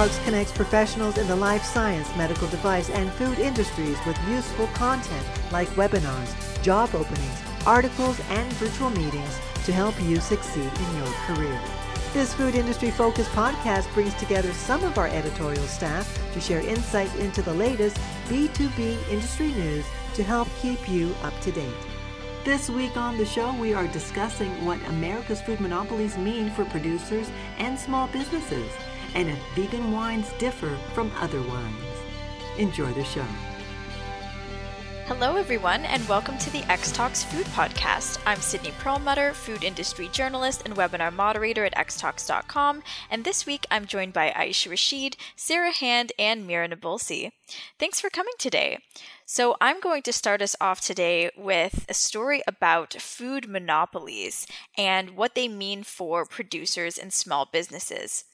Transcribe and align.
Talks 0.00 0.18
connects 0.24 0.52
professionals 0.52 1.18
in 1.18 1.28
the 1.28 1.36
life 1.36 1.62
science, 1.62 2.08
medical 2.16 2.48
device, 2.48 2.88
and 2.88 3.12
food 3.12 3.38
industries 3.38 3.98
with 4.06 4.18
useful 4.30 4.66
content 4.68 5.26
like 5.52 5.68
webinars, 5.76 6.32
job 6.62 6.88
openings, 6.94 7.42
articles, 7.66 8.18
and 8.30 8.50
virtual 8.54 8.88
meetings 8.88 9.38
to 9.66 9.74
help 9.74 9.94
you 10.04 10.18
succeed 10.18 10.70
in 10.74 10.96
your 10.96 11.12
career. 11.26 11.60
This 12.14 12.32
food 12.32 12.54
industry 12.54 12.90
focused 12.90 13.30
podcast 13.32 13.92
brings 13.92 14.14
together 14.14 14.54
some 14.54 14.82
of 14.84 14.96
our 14.96 15.08
editorial 15.08 15.66
staff 15.66 16.18
to 16.32 16.40
share 16.40 16.60
insights 16.60 17.14
into 17.16 17.42
the 17.42 17.52
latest 17.52 17.98
B2B 18.30 19.06
industry 19.10 19.48
news 19.48 19.84
to 20.14 20.22
help 20.22 20.48
keep 20.62 20.88
you 20.88 21.14
up 21.22 21.38
to 21.42 21.52
date. 21.52 21.76
This 22.42 22.70
week 22.70 22.96
on 22.96 23.18
the 23.18 23.26
show, 23.26 23.54
we 23.60 23.74
are 23.74 23.86
discussing 23.88 24.64
what 24.64 24.82
America's 24.88 25.42
food 25.42 25.60
monopolies 25.60 26.16
mean 26.16 26.50
for 26.52 26.64
producers 26.64 27.30
and 27.58 27.78
small 27.78 28.06
businesses, 28.08 28.72
and 29.14 29.28
if 29.28 29.38
vegan 29.54 29.92
wines 29.92 30.32
differ 30.38 30.76
from 30.94 31.10
other 31.16 31.40
wines. 31.42 31.76
Enjoy 32.58 32.92
the 32.92 33.04
show. 33.04 33.26
Hello, 35.12 35.34
everyone, 35.34 35.84
and 35.86 36.08
welcome 36.08 36.38
to 36.38 36.50
the 36.50 36.62
X 36.70 36.92
Talks 36.92 37.24
Food 37.24 37.46
Podcast. 37.46 38.20
I'm 38.24 38.40
Sydney 38.40 38.70
Perlmutter, 38.78 39.34
food 39.34 39.64
industry 39.64 40.06
journalist 40.12 40.62
and 40.64 40.76
webinar 40.76 41.12
moderator 41.12 41.64
at 41.64 41.74
xtalks.com, 41.74 42.84
and 43.10 43.24
this 43.24 43.44
week 43.44 43.66
I'm 43.72 43.86
joined 43.86 44.12
by 44.12 44.30
Aisha 44.30 44.70
Rashid, 44.70 45.16
Sarah 45.34 45.72
Hand, 45.72 46.12
and 46.16 46.46
Mira 46.46 46.68
Nabulsi. 46.68 47.32
Thanks 47.76 48.00
for 48.00 48.08
coming 48.08 48.34
today. 48.38 48.78
So, 49.26 49.56
I'm 49.60 49.80
going 49.80 50.02
to 50.02 50.12
start 50.12 50.42
us 50.42 50.54
off 50.60 50.80
today 50.80 51.28
with 51.36 51.86
a 51.88 51.94
story 51.94 52.42
about 52.46 52.94
food 52.94 53.48
monopolies 53.48 54.46
and 54.78 55.16
what 55.16 55.34
they 55.34 55.48
mean 55.48 55.82
for 55.82 56.24
producers 56.24 56.96
and 56.96 57.12
small 57.12 57.48
businesses. 57.52 58.26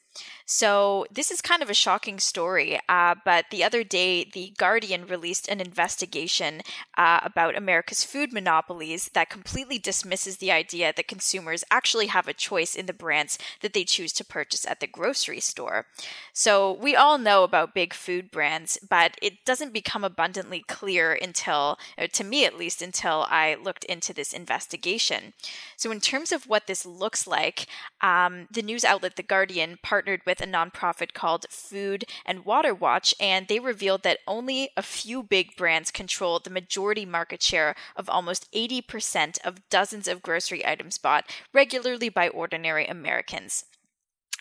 So, 0.49 1.05
this 1.11 1.29
is 1.29 1.41
kind 1.41 1.61
of 1.61 1.69
a 1.69 1.73
shocking 1.73 2.19
story, 2.19 2.79
uh, 2.87 3.15
but 3.25 3.47
the 3.51 3.65
other 3.65 3.83
day, 3.83 4.23
The 4.23 4.53
Guardian 4.57 5.05
released 5.05 5.49
an 5.49 5.59
investigation 5.59 6.61
uh, 6.97 7.19
about 7.21 7.57
America's 7.57 8.05
food 8.05 8.31
monopolies 8.31 9.09
that 9.13 9.29
completely 9.29 9.77
dismisses 9.77 10.37
the 10.37 10.53
idea 10.53 10.93
that 10.95 11.05
consumers 11.05 11.65
actually 11.69 12.07
have 12.07 12.29
a 12.29 12.33
choice 12.33 12.75
in 12.75 12.85
the 12.85 12.93
brands 12.93 13.37
that 13.59 13.73
they 13.73 13.83
choose 13.83 14.13
to 14.13 14.23
purchase 14.23 14.65
at 14.65 14.79
the 14.79 14.87
grocery 14.87 15.41
store. 15.41 15.85
So, 16.31 16.71
we 16.71 16.95
all 16.95 17.17
know 17.17 17.43
about 17.43 17.73
big 17.73 17.93
food 17.93 18.31
brands, 18.31 18.79
but 18.89 19.17
it 19.21 19.43
doesn't 19.43 19.73
become 19.73 20.05
abundantly 20.05 20.63
clear 20.65 21.11
until, 21.11 21.77
uh, 21.97 22.07
to 22.13 22.23
me 22.23 22.45
at 22.45 22.57
least, 22.57 22.81
until 22.81 23.25
I 23.29 23.55
looked 23.55 23.83
into 23.83 24.13
this 24.13 24.31
investigation. 24.31 25.33
So, 25.75 25.91
in 25.91 25.99
terms 25.99 26.31
of 26.31 26.47
what 26.47 26.67
this 26.67 26.85
looks 26.85 27.27
like, 27.27 27.67
um, 27.99 28.47
the 28.49 28.61
news 28.61 28.85
outlet 28.85 29.17
The 29.17 29.23
Guardian 29.23 29.77
partnered 29.83 30.21
with 30.25 30.36
a 30.41 30.45
nonprofit 30.45 31.13
called 31.13 31.45
Food 31.49 32.05
and 32.25 32.45
Water 32.45 32.73
Watch, 32.73 33.13
and 33.19 33.47
they 33.47 33.59
revealed 33.59 34.03
that 34.03 34.19
only 34.27 34.69
a 34.75 34.81
few 34.81 35.23
big 35.23 35.55
brands 35.55 35.91
control 35.91 36.39
the 36.39 36.49
majority 36.49 37.05
market 37.05 37.41
share 37.41 37.75
of 37.95 38.09
almost 38.09 38.51
80% 38.51 39.37
of 39.43 39.67
dozens 39.69 40.07
of 40.07 40.21
grocery 40.21 40.65
items 40.65 40.97
bought 40.97 41.29
regularly 41.53 42.09
by 42.09 42.29
ordinary 42.29 42.85
Americans. 42.85 43.65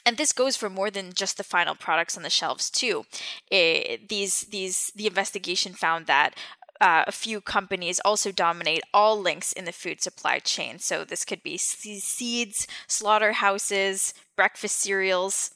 And 0.05 0.17
this 0.17 0.33
goes 0.33 0.57
for 0.57 0.71
more 0.71 0.91
than 0.91 1.13
just 1.13 1.37
the 1.37 1.43
final 1.43 1.75
products 1.75 2.17
on 2.17 2.23
the 2.23 2.31
shelves 2.31 2.71
too. 2.71 3.05
It, 3.51 4.09
these 4.09 4.43
these 4.43 4.93
the 4.95 5.09
investigation 5.09 5.73
found 5.73 6.07
that 6.07 6.35
uh, 6.81 7.05
a 7.07 7.13
few 7.13 7.41
companies 7.41 8.01
also 8.05 8.31
dominate 8.31 8.83
all 8.93 9.21
links 9.21 9.53
in 9.53 9.65
the 9.65 9.73
food 9.73 10.01
supply 10.01 10.39
chain. 10.39 10.79
So 10.79 11.05
this 11.05 11.25
could 11.25 11.43
be 11.43 11.57
seeds, 11.57 12.67
slaughterhouses, 12.87 14.15
breakfast 14.37 14.79
cereals, 14.79 15.51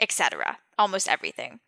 etc. 0.00 0.58
Almost 0.78 1.08
everything. 1.08 1.60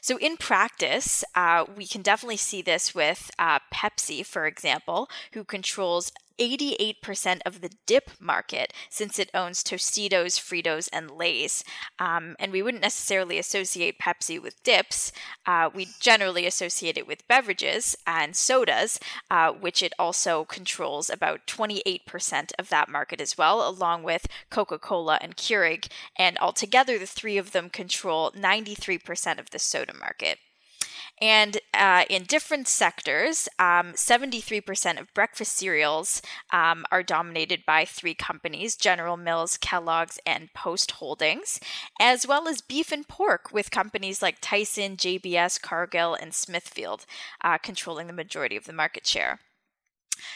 So, 0.00 0.18
in 0.18 0.36
practice, 0.36 1.24
uh, 1.34 1.64
we 1.76 1.86
can 1.86 2.02
definitely 2.02 2.36
see 2.36 2.62
this 2.62 2.94
with 2.94 3.30
uh, 3.38 3.58
Pepsi, 3.74 4.24
for 4.24 4.46
example, 4.46 5.08
who 5.32 5.42
controls 5.42 6.12
88% 6.38 7.40
of 7.46 7.60
the 7.60 7.70
dip 7.86 8.10
market 8.20 8.72
since 8.88 9.18
it 9.18 9.30
owns 9.34 9.62
Tostitos, 9.62 10.38
Fritos, 10.38 10.88
and 10.92 11.10
Lay's. 11.10 11.64
Um, 11.98 12.36
and 12.38 12.52
we 12.52 12.62
wouldn't 12.62 12.82
necessarily 12.82 13.38
associate 13.38 13.98
Pepsi 13.98 14.40
with 14.40 14.62
dips. 14.62 15.12
Uh, 15.46 15.70
we 15.74 15.88
generally 16.00 16.46
associate 16.46 16.98
it 16.98 17.06
with 17.06 17.26
beverages 17.28 17.96
and 18.06 18.36
sodas, 18.36 18.98
uh, 19.30 19.52
which 19.52 19.82
it 19.82 19.92
also 19.98 20.44
controls 20.44 21.10
about 21.10 21.46
28% 21.46 22.52
of 22.58 22.68
that 22.68 22.88
market 22.88 23.20
as 23.20 23.38
well, 23.38 23.66
along 23.68 24.02
with 24.02 24.26
Coca 24.50 24.78
Cola 24.78 25.18
and 25.20 25.36
Keurig. 25.36 25.88
And 26.18 26.38
altogether, 26.38 26.98
the 26.98 27.06
three 27.06 27.38
of 27.38 27.52
them 27.52 27.70
control 27.70 28.30
93% 28.32 29.38
of 29.38 29.50
the 29.50 29.58
soda 29.58 29.94
market. 29.94 30.38
And 31.20 31.58
uh, 31.72 32.04
in 32.10 32.24
different 32.24 32.68
sectors, 32.68 33.48
um, 33.58 33.92
73% 33.94 35.00
of 35.00 35.12
breakfast 35.14 35.56
cereals 35.56 36.20
um, 36.52 36.84
are 36.90 37.02
dominated 37.02 37.64
by 37.66 37.84
three 37.86 38.14
companies 38.14 38.76
General 38.76 39.16
Mills, 39.16 39.56
Kellogg's, 39.56 40.18
and 40.26 40.52
Post 40.52 40.92
Holdings, 40.92 41.58
as 41.98 42.26
well 42.26 42.46
as 42.46 42.60
beef 42.60 42.92
and 42.92 43.08
pork 43.08 43.50
with 43.52 43.70
companies 43.70 44.20
like 44.20 44.38
Tyson, 44.40 44.96
JBS, 44.96 45.60
Cargill, 45.60 46.14
and 46.14 46.34
Smithfield 46.34 47.06
uh, 47.42 47.56
controlling 47.58 48.08
the 48.08 48.12
majority 48.12 48.56
of 48.56 48.64
the 48.64 48.72
market 48.72 49.06
share. 49.06 49.40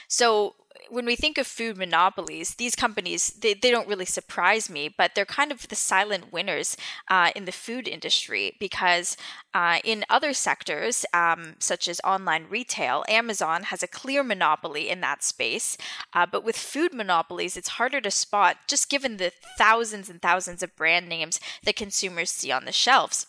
So, 0.08 0.54
when 0.88 1.06
we 1.06 1.16
think 1.16 1.38
of 1.38 1.46
food 1.46 1.76
monopolies, 1.76 2.56
these 2.56 2.74
companies 2.74 3.28
they, 3.40 3.54
they 3.54 3.70
don't 3.70 3.88
really 3.88 4.04
surprise 4.04 4.68
me, 4.68 4.88
but 4.88 5.14
they're 5.14 5.24
kind 5.24 5.52
of 5.52 5.68
the 5.68 5.76
silent 5.76 6.32
winners 6.32 6.76
uh, 7.08 7.30
in 7.34 7.44
the 7.44 7.52
food 7.52 7.86
industry 7.88 8.56
because 8.58 9.16
uh, 9.54 9.78
in 9.84 10.04
other 10.10 10.32
sectors, 10.32 11.04
um, 11.14 11.54
such 11.58 11.88
as 11.88 12.00
online 12.04 12.46
retail, 12.48 13.04
Amazon 13.08 13.64
has 13.64 13.82
a 13.82 13.88
clear 13.88 14.22
monopoly 14.22 14.88
in 14.88 15.00
that 15.00 15.22
space. 15.22 15.76
Uh, 16.12 16.26
but 16.30 16.44
with 16.44 16.56
food 16.56 16.92
monopolies, 16.92 17.56
it's 17.56 17.68
harder 17.70 18.00
to 18.00 18.10
spot 18.10 18.56
just 18.68 18.90
given 18.90 19.16
the 19.16 19.32
thousands 19.56 20.08
and 20.08 20.20
thousands 20.20 20.62
of 20.62 20.76
brand 20.76 21.08
names 21.08 21.40
that 21.64 21.76
consumers 21.76 22.30
see 22.30 22.50
on 22.50 22.64
the 22.64 22.72
shelves. 22.72 23.26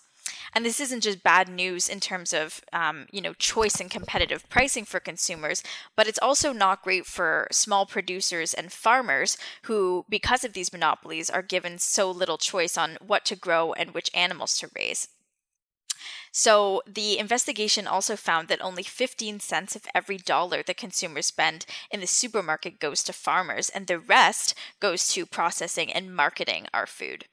And 0.53 0.65
this 0.65 0.79
isn't 0.81 1.03
just 1.03 1.23
bad 1.23 1.47
news 1.47 1.87
in 1.87 1.99
terms 1.99 2.33
of 2.33 2.61
um, 2.73 3.07
you 3.11 3.21
know 3.21 3.33
choice 3.33 3.79
and 3.79 3.89
competitive 3.89 4.47
pricing 4.49 4.85
for 4.85 4.99
consumers, 4.99 5.63
but 5.95 6.07
it's 6.07 6.19
also 6.21 6.51
not 6.51 6.83
great 6.83 7.05
for 7.05 7.47
small 7.51 7.85
producers 7.85 8.53
and 8.53 8.71
farmers 8.71 9.37
who, 9.63 10.05
because 10.09 10.43
of 10.43 10.53
these 10.53 10.73
monopolies, 10.73 11.29
are 11.29 11.41
given 11.41 11.79
so 11.79 12.11
little 12.11 12.37
choice 12.37 12.77
on 12.77 12.97
what 13.05 13.25
to 13.25 13.35
grow 13.35 13.73
and 13.73 13.91
which 13.91 14.11
animals 14.13 14.57
to 14.57 14.69
raise. 14.75 15.07
So 16.31 16.81
the 16.87 17.19
investigation 17.19 17.87
also 17.87 18.15
found 18.15 18.47
that 18.47 18.61
only 18.61 18.83
15 18.83 19.39
cents 19.39 19.75
of 19.75 19.85
every 19.93 20.17
dollar 20.17 20.63
that 20.63 20.77
consumers 20.77 21.27
spend 21.27 21.65
in 21.91 21.99
the 21.99 22.07
supermarket 22.07 22.79
goes 22.79 23.03
to 23.03 23.13
farmers, 23.13 23.69
and 23.69 23.87
the 23.87 23.99
rest 23.99 24.55
goes 24.79 25.07
to 25.09 25.25
processing 25.25 25.91
and 25.91 26.15
marketing 26.15 26.67
our 26.73 26.87
food. 26.87 27.25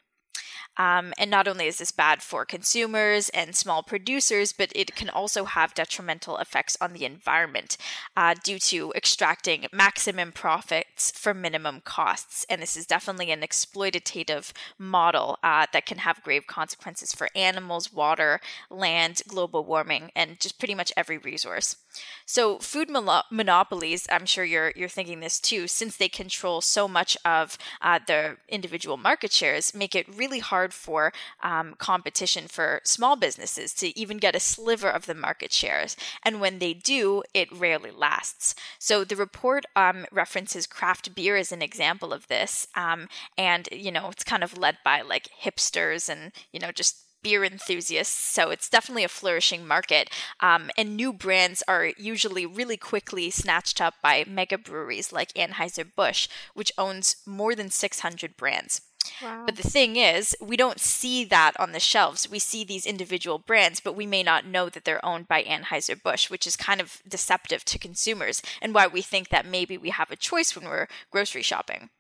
Um, 0.79 1.13
and 1.19 1.31
not 1.31 1.49
only 1.49 1.67
is 1.67 1.79
this 1.79 1.91
bad 1.91 2.23
for 2.23 2.45
consumers 2.45 3.29
and 3.31 3.55
small 3.55 3.83
producers, 3.83 4.53
but 4.53 4.73
it 4.75 4.95
can 4.95 5.11
also 5.11 5.45
have 5.45 5.75
detrimental 5.75 6.39
effects 6.39 6.77
on 6.81 6.93
the 6.93 7.05
environment 7.05 7.77
uh, 8.17 8.35
due 8.43 8.59
to 8.61 8.93
extracting 8.95 9.67
maximum 9.73 10.33
profits 10.33 11.11
for 11.11 11.35
minimum 11.35 11.83
costs. 11.85 12.47
And 12.49 12.63
this 12.63 12.77
is 12.77 12.87
definitely 12.87 13.31
an 13.31 13.41
exploitative 13.41 14.53
model 14.79 15.39
uh, 15.43 15.67
that 15.73 15.87
can 15.87 15.99
have 15.99 16.23
grave 16.23 16.47
consequences 16.47 17.13
for 17.13 17.29
animals, 17.35 17.93
water, 17.93 18.41
land, 18.71 19.23
global 19.27 19.65
warming, 19.65 20.11
and 20.15 20.39
just 20.41 20.59
pretty 20.59 20.75
much 20.75 20.93
every 20.97 21.19
resource. 21.19 21.77
So 22.27 22.59
food 22.59 22.91
monopolies, 22.91 24.07
I'm 24.11 24.27
sure 24.27 24.45
you're 24.45 24.73
you're 24.77 24.89
thinking 24.89 25.21
this 25.21 25.41
too, 25.41 25.67
since 25.67 25.97
they 25.97 26.09
control 26.09 26.61
so 26.61 26.87
much 26.87 27.17
of 27.25 27.57
uh, 27.81 28.01
the 28.07 28.37
individual 28.49 28.97
market 28.97 29.33
shares, 29.33 29.75
make 29.75 29.95
it 29.95 30.15
really 30.15 30.41
hard 30.41 30.75
for 30.75 31.13
um, 31.43 31.75
competition 31.79 32.47
for 32.49 32.81
small 32.85 33.17
businesses 33.17 33.73
to 33.75 33.99
even 33.99 34.19
get 34.19 34.37
a 34.37 34.41
sliver 34.41 34.91
of 34.91 35.07
the 35.07 35.15
market 35.15 35.53
shares. 35.53 35.97
And 36.23 36.41
when 36.41 36.59
they 36.59 36.75
do, 36.75 37.23
it 37.35 37.51
rarely 37.53 37.91
lasts. 37.91 38.55
So 38.79 39.05
the 39.05 39.17
report 39.17 39.65
um, 39.75 40.07
references 40.13 40.67
craft 40.67 41.15
beer 41.15 41.37
as 41.37 41.53
an 41.53 41.63
example 41.63 42.13
of 42.13 42.29
this, 42.29 42.67
um, 42.75 43.09
and 43.37 43.69
you 43.73 43.91
know 43.91 44.09
it's 44.11 44.25
kind 44.25 44.45
of 44.45 44.59
led 44.59 44.79
by 44.85 45.01
like 45.01 45.29
hipsters 45.43 46.09
and 46.09 46.33
you 46.53 46.61
know 46.61 46.73
just 46.73 47.08
beer 47.23 47.45
enthusiasts, 47.45 48.15
so 48.15 48.51
it's 48.51 48.69
definitely 48.69 49.05
a 49.05 49.09
flourishing 49.09 49.67
market. 49.67 50.11
Um, 50.41 50.71
and 50.77 50.97
new 50.97 51.13
brands 51.13 51.63
are 51.69 51.93
usually 51.97 52.47
really 52.47 52.77
quickly 52.77 53.31
snatched 53.31 53.81
up 53.81 53.95
by 54.03 54.25
mega 54.27 54.59
breweries 54.59 55.13
like 55.13 55.33
Anheuser-Busch, 55.35 56.29
which 56.55 56.73
owns 56.79 57.17
more 57.27 57.55
than 57.55 57.71
600 57.71 58.37
brands. 58.37 58.83
Wow. 59.23 59.45
But 59.47 59.57
the 59.57 59.69
thing 59.69 59.97
is, 59.97 60.37
we 60.41 60.57
don't 60.57 60.81
see 60.81 61.25
that 61.25 61.59
on 61.59 61.73
the 61.73 61.81
shelves. 61.81 62.31
We 62.31 62.39
see 62.39 62.65
these 62.65 62.87
individual 62.87 63.39
brands, 63.39 63.81
but 63.81 63.97
we 63.97 64.07
may 64.07 64.23
not 64.23 64.47
know 64.47 64.69
that 64.69 64.85
they're 64.85 65.05
owned 65.05 65.29
by 65.29 65.43
Anheuser-Busch, 65.45 66.31
which 66.31 66.47
is 66.47 66.57
kind 66.57 66.81
of 66.81 67.01
deceptive 67.09 67.65
to 67.67 67.79
consumers 67.79 68.43
and 68.61 68.75
why 68.75 68.87
we 68.87 69.03
think 69.03 69.29
that 69.29 69.47
maybe 69.47 69.79
we 69.79 69.91
have 69.91 70.11
a 70.11 70.17
choice 70.17 70.55
when 70.55 70.67
we're 70.67 70.89
grocery 71.11 71.43
shopping. 71.43 71.91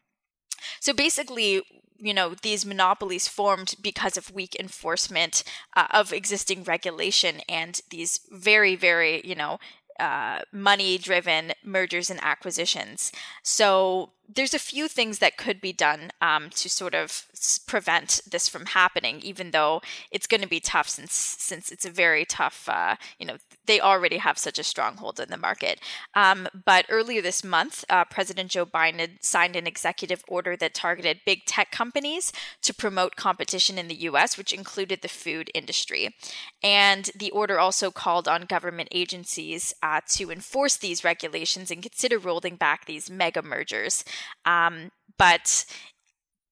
So 0.81 0.93
basically, 0.93 1.62
you 1.99 2.15
know 2.15 2.35
these 2.43 2.65
monopolies 2.65 3.29
formed 3.29 3.75
because 3.83 4.17
of 4.17 4.33
weak 4.33 4.56
enforcement 4.59 5.43
uh, 5.77 5.87
of 5.91 6.12
existing 6.12 6.65
regulation 6.65 7.41
and 7.49 7.81
these 7.91 8.21
very 8.31 8.77
very 8.77 9.21
you 9.25 9.35
know 9.35 9.59
uh, 9.99 10.41
money 10.53 10.97
driven 10.97 11.53
mergers 11.65 12.09
and 12.09 12.21
acquisitions. 12.23 13.11
So 13.43 14.12
there's 14.32 14.54
a 14.54 14.58
few 14.58 14.88
things 14.88 15.19
that 15.19 15.36
could 15.36 15.60
be 15.60 15.72
done 15.72 16.10
um, 16.20 16.50
to 16.50 16.69
sort 16.69 16.94
of 16.94 17.25
prevent 17.66 18.20
this 18.30 18.48
from 18.48 18.66
happening, 18.66 19.20
even 19.20 19.52
though 19.52 19.80
it's 20.10 20.26
going 20.26 20.40
to 20.40 20.48
be 20.48 20.60
tough 20.60 20.88
since 20.88 21.12
since 21.12 21.72
it's 21.72 21.86
a 21.86 21.90
very 21.90 22.25
tough. 22.25 22.69
Uh, 22.69 22.96
you 23.19 23.26
know, 23.26 23.36
they 23.66 23.80
already 23.80 24.19
have 24.19 24.38
such 24.38 24.58
a 24.58 24.64
stronghold 24.64 25.19
in 25.20 25.30
the 25.30 25.36
market. 25.36 25.80
Um, 26.14 26.48
but 26.64 26.86
earlier 26.88 27.22
this 27.22 27.42
month, 27.42 27.84
uh, 27.88 28.04
President 28.04 28.50
Joe 28.50 28.66
Biden 28.66 29.22
signed 29.22 29.56
an 29.56 29.66
executive 29.66 30.22
order 30.28 30.56
that 30.56 30.75
targeted 30.75 31.20
big 31.25 31.44
tech 31.46 31.70
companies 31.70 32.32
to 32.62 32.75
promote 32.75 33.16
competition 33.16 33.78
in 33.78 33.88
the 33.88 34.02
U.S., 34.02 34.36
which 34.36 34.52
included 34.52 35.02
the 35.02 35.08
food 35.08 35.50
industry. 35.54 36.14
And 36.62 37.10
the 37.14 37.30
order 37.30 37.58
also 37.58 37.90
called 37.90 38.28
on 38.28 38.42
government 38.42 38.88
agencies 38.92 39.75
uh, 39.82 40.00
to 40.10 40.30
enforce 40.30 40.76
these 40.76 41.04
regulations 41.04 41.70
and 41.70 41.82
consider 41.82 42.19
rolling 42.19 42.56
back 42.56 42.86
these 42.86 43.10
mega 43.10 43.42
mergers. 43.42 44.04
Um, 44.44 44.91
but 45.17 45.65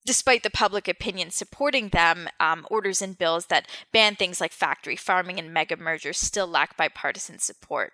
despite 0.07 0.41
the 0.41 0.49
public 0.49 0.87
opinion 0.87 1.29
supporting 1.29 1.89
them, 1.89 2.29
um, 2.39 2.65
orders 2.71 3.01
and 3.01 3.17
bills 3.17 3.47
that 3.47 3.67
ban 3.91 4.15
things 4.15 4.41
like 4.41 4.53
factory 4.53 4.95
farming 4.95 5.37
and 5.37 5.53
mega 5.53 5.75
mergers 5.77 6.17
still 6.17 6.47
lack 6.47 6.77
bipartisan 6.77 7.37
support. 7.37 7.93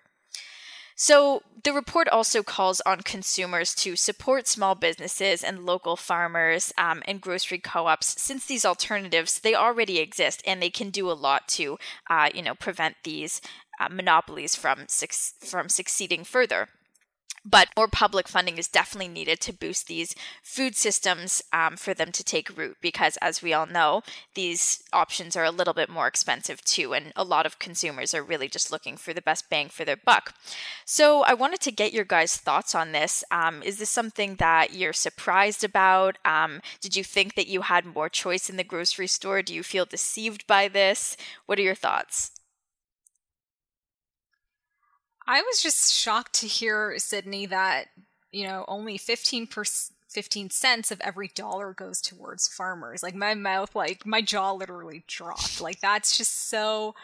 So, 0.96 1.42
the 1.64 1.72
report 1.72 2.08
also 2.08 2.44
calls 2.44 2.80
on 2.82 3.00
consumers 3.00 3.74
to 3.76 3.96
support 3.96 4.46
small 4.46 4.76
businesses 4.76 5.42
and 5.42 5.66
local 5.66 5.96
farmers 5.96 6.72
um, 6.78 7.02
and 7.08 7.20
grocery 7.20 7.58
co-ops, 7.58 8.22
since 8.22 8.46
these 8.46 8.64
alternatives 8.64 9.40
they 9.40 9.56
already 9.56 9.98
exist 9.98 10.40
and 10.46 10.62
they 10.62 10.70
can 10.70 10.90
do 10.90 11.10
a 11.10 11.18
lot 11.18 11.48
to, 11.48 11.78
uh, 12.08 12.28
you 12.32 12.42
know, 12.42 12.54
prevent 12.54 12.94
these 13.02 13.40
uh, 13.80 13.88
monopolies 13.88 14.54
from 14.54 14.84
su- 14.86 15.08
from 15.44 15.68
succeeding 15.68 16.22
further 16.22 16.68
but 17.44 17.68
more 17.76 17.88
public 17.88 18.26
funding 18.26 18.56
is 18.56 18.68
definitely 18.68 19.12
needed 19.12 19.38
to 19.38 19.52
boost 19.52 19.86
these 19.86 20.14
food 20.42 20.74
systems 20.74 21.42
um, 21.52 21.76
for 21.76 21.92
them 21.92 22.10
to 22.10 22.24
take 22.24 22.56
root 22.56 22.76
because 22.80 23.18
as 23.18 23.42
we 23.42 23.52
all 23.52 23.66
know 23.66 24.02
these 24.34 24.82
options 24.92 25.36
are 25.36 25.44
a 25.44 25.50
little 25.50 25.74
bit 25.74 25.90
more 25.90 26.06
expensive 26.06 26.64
too 26.64 26.94
and 26.94 27.12
a 27.14 27.24
lot 27.24 27.44
of 27.44 27.58
consumers 27.58 28.14
are 28.14 28.22
really 28.22 28.48
just 28.48 28.72
looking 28.72 28.96
for 28.96 29.12
the 29.12 29.20
best 29.20 29.50
bang 29.50 29.68
for 29.68 29.84
their 29.84 29.96
buck. 29.96 30.34
So 30.84 31.22
i 31.22 31.34
wanted 31.34 31.60
to 31.60 31.72
get 31.72 31.92
your 31.92 32.04
guys 32.04 32.36
thoughts 32.36 32.74
on 32.74 32.92
this. 32.92 33.22
Um, 33.30 33.62
is 33.62 33.78
this 33.78 33.90
something 33.90 34.36
that 34.36 34.72
you're 34.72 34.92
surprised 34.92 35.64
about? 35.64 36.16
Um, 36.24 36.60
did 36.80 36.96
you 36.96 37.04
think 37.04 37.34
that 37.34 37.48
you 37.48 37.62
had 37.62 37.84
more 37.84 38.08
choice 38.08 38.48
in 38.48 38.56
the 38.56 38.64
grocery 38.64 39.06
store? 39.06 39.42
Do 39.42 39.54
you 39.54 39.62
feel 39.62 39.84
deceived 39.84 40.46
by 40.46 40.68
this? 40.68 41.16
What 41.46 41.58
are 41.58 41.62
your 41.62 41.74
thoughts 41.74 42.33
I 45.26 45.42
was 45.42 45.62
just 45.62 45.92
shocked 45.92 46.34
to 46.40 46.46
hear, 46.46 46.94
Sydney, 46.98 47.46
that, 47.46 47.86
you 48.30 48.46
know, 48.46 48.64
only 48.68 48.98
15 48.98 49.46
15 50.14 50.50
cents 50.50 50.92
of 50.92 51.00
every 51.00 51.28
dollar 51.34 51.72
goes 51.72 52.00
towards 52.00 52.46
farmers. 52.46 53.02
Like 53.02 53.16
my 53.16 53.34
mouth, 53.34 53.74
like 53.74 54.06
my 54.06 54.20
jaw 54.20 54.52
literally 54.52 55.02
dropped. 55.08 55.60
Like 55.60 55.80
that's 55.80 56.16
just 56.16 56.48
so 56.48 56.94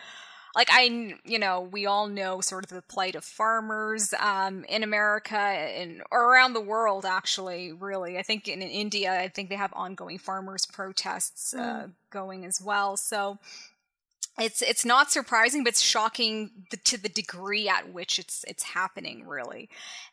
like 0.55 0.69
I, 0.71 1.15
you 1.25 1.39
know, 1.39 1.61
we 1.61 1.87
all 1.87 2.09
know 2.09 2.41
sort 2.41 2.65
of 2.65 2.71
the 2.71 2.83
plight 2.83 3.15
of 3.15 3.25
farmers 3.25 4.13
um, 4.19 4.65
in 4.65 4.83
America 4.83 5.37
and 5.37 6.03
or 6.11 6.33
around 6.33 6.55
the 6.55 6.61
world. 6.61 7.05
Actually, 7.05 7.73
really, 7.73 8.19
I 8.19 8.23
think 8.23 8.49
in, 8.49 8.61
in 8.63 8.69
India, 8.69 9.13
I 9.13 9.29
think 9.29 9.49
they 9.49 9.57
have 9.57 9.73
ongoing 9.75 10.19
farmers 10.19 10.67
protests 10.67 11.55
uh, 11.55 11.59
mm. 11.59 11.91
going 12.11 12.45
as 12.45 12.61
well. 12.61 12.97
So 12.97 13.39
it's 14.41 14.63
it's 14.63 14.85
not 14.85 15.11
surprising, 15.11 15.65
but 15.65 15.71
it's 15.71 15.81
shocking 15.81 16.51
to 16.85 16.97
the 17.01 17.09
degree 17.09 17.69
at 17.69 17.93
which 17.93 18.19
it's 18.19 18.45
it's 18.49 18.63
happening, 18.63 19.27
really. 19.27 19.69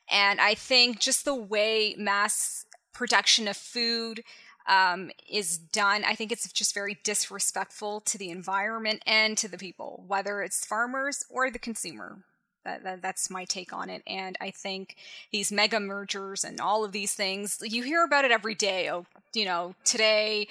And 0.09 0.39
I 0.39 0.53
think 0.53 1.00
just 1.00 1.25
the 1.25 1.35
way 1.35 1.95
mass 1.97 2.65
production 2.94 3.47
of 3.47 3.57
food 3.57 4.24
um, 4.68 5.12
is 5.29 5.57
done, 5.57 6.03
I 6.03 6.15
think 6.15 6.31
it's 6.31 6.51
just 6.51 6.74
very 6.74 6.97
disrespectful 7.03 8.01
to 8.01 8.18
the 8.18 8.29
environment 8.29 9.01
and 9.06 9.38
to 9.38 9.47
the 9.47 9.57
people, 9.57 10.03
whether 10.07 10.41
it's 10.41 10.65
farmers 10.65 11.24
or 11.29 11.50
the 11.50 11.59
consumer. 11.59 12.18
That, 12.65 12.83
that, 12.83 13.01
that's 13.01 13.29
my 13.29 13.45
take 13.45 13.71
on 13.71 13.89
it. 13.89 14.03
And 14.06 14.38
I 14.41 14.51
think 14.51 14.97
these 15.31 15.53
mega 15.53 15.79
mergers 15.79 16.44
and 16.44 16.59
all 16.59 16.83
of 16.83 16.91
these 16.91 17.13
things, 17.13 17.59
you 17.62 17.81
hear 17.81 18.03
about 18.03 18.25
it 18.25 18.31
every 18.31 18.56
day. 18.56 18.89
Oh, 18.91 19.06
you 19.33 19.45
know, 19.45 19.74
today, 19.85 20.50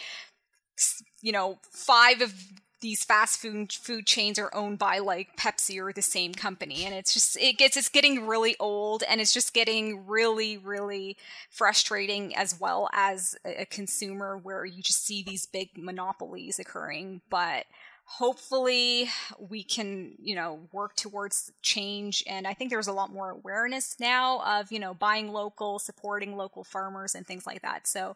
you 1.21 1.33
know, 1.33 1.59
five 1.71 2.23
of 2.23 2.33
these 2.81 3.05
fast 3.05 3.41
food 3.41 3.73
food 3.73 4.07
chains 4.07 4.39
are 4.39 4.55
owned 4.55 4.79
by 4.79 4.99
like 4.99 5.37
Pepsi 5.37 5.79
or 5.79 5.93
the 5.93 6.03
same 6.03 6.35
company 6.35 6.85
and 6.85 6.95
it's 6.95 7.15
just 7.15 7.37
it 7.39 7.57
gets 7.59 7.77
it's 7.77 7.89
getting 7.89 8.27
really 8.27 8.55
old 8.61 9.03
and 9.09 9.21
it's 9.21 9.33
just 9.33 9.55
getting 9.55 10.07
really 10.07 10.59
really 10.59 11.17
frustrating 11.51 12.35
as 12.37 12.59
well 12.61 12.89
as 12.93 13.37
a, 13.45 13.65
consumer 13.67 14.37
where 14.37 14.65
you 14.65 14.83
just 14.83 15.05
see 15.05 15.23
these 15.23 15.47
big 15.47 15.71
monopolies 15.77 16.59
occurring. 16.59 17.21
But 17.31 17.67
hopefully 18.05 19.09
we 19.41 19.65
can 19.65 20.15
you 20.19 20.35
know 20.35 20.61
work 20.71 20.95
towards 20.95 21.51
change 21.61 22.23
and 22.29 22.47
i 22.47 22.55
think 22.55 22.71
there's 22.71 22.87
a 22.87 22.93
lot 22.93 23.13
more 23.13 23.31
awareness 23.31 23.97
now 23.99 24.41
of 24.47 24.71
you 24.71 24.79
know 24.79 24.95
buying 24.95 25.33
local 25.33 25.81
supporting 25.81 26.37
local 26.37 26.63
farmers 26.63 27.17
and 27.17 27.27
things 27.27 27.49
like 27.49 27.63
that. 27.63 27.85
So 27.89 28.15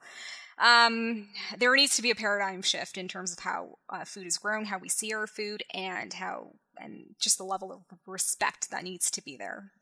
um, 0.61 1.29
there 1.59 1.75
needs 1.75 1.97
to 1.97 2.03
be 2.03 2.11
a 2.11 2.15
paradigm 2.15 2.63
shift 2.63 2.99
in 2.99 3.09
terms 3.09 3.33
of 3.33 3.41
how 3.41 3.79
uh, 3.89 4.05
food 4.05 4.27
is 4.27 4.39
grown, 4.39 4.67
how 4.67 4.79
we 4.79 4.89
see 4.89 5.13
our 5.13 5.27
food, 5.27 5.63
and 5.73 6.15
how 6.15 6.53
and 6.77 7.15
just 7.21 7.39
the 7.39 7.45
level 7.45 7.73
of 7.73 7.99
respect 8.07 8.71
that 8.71 8.85
needs 8.85 9.11
to 9.11 9.23
be 9.23 9.37
there. 9.37 9.73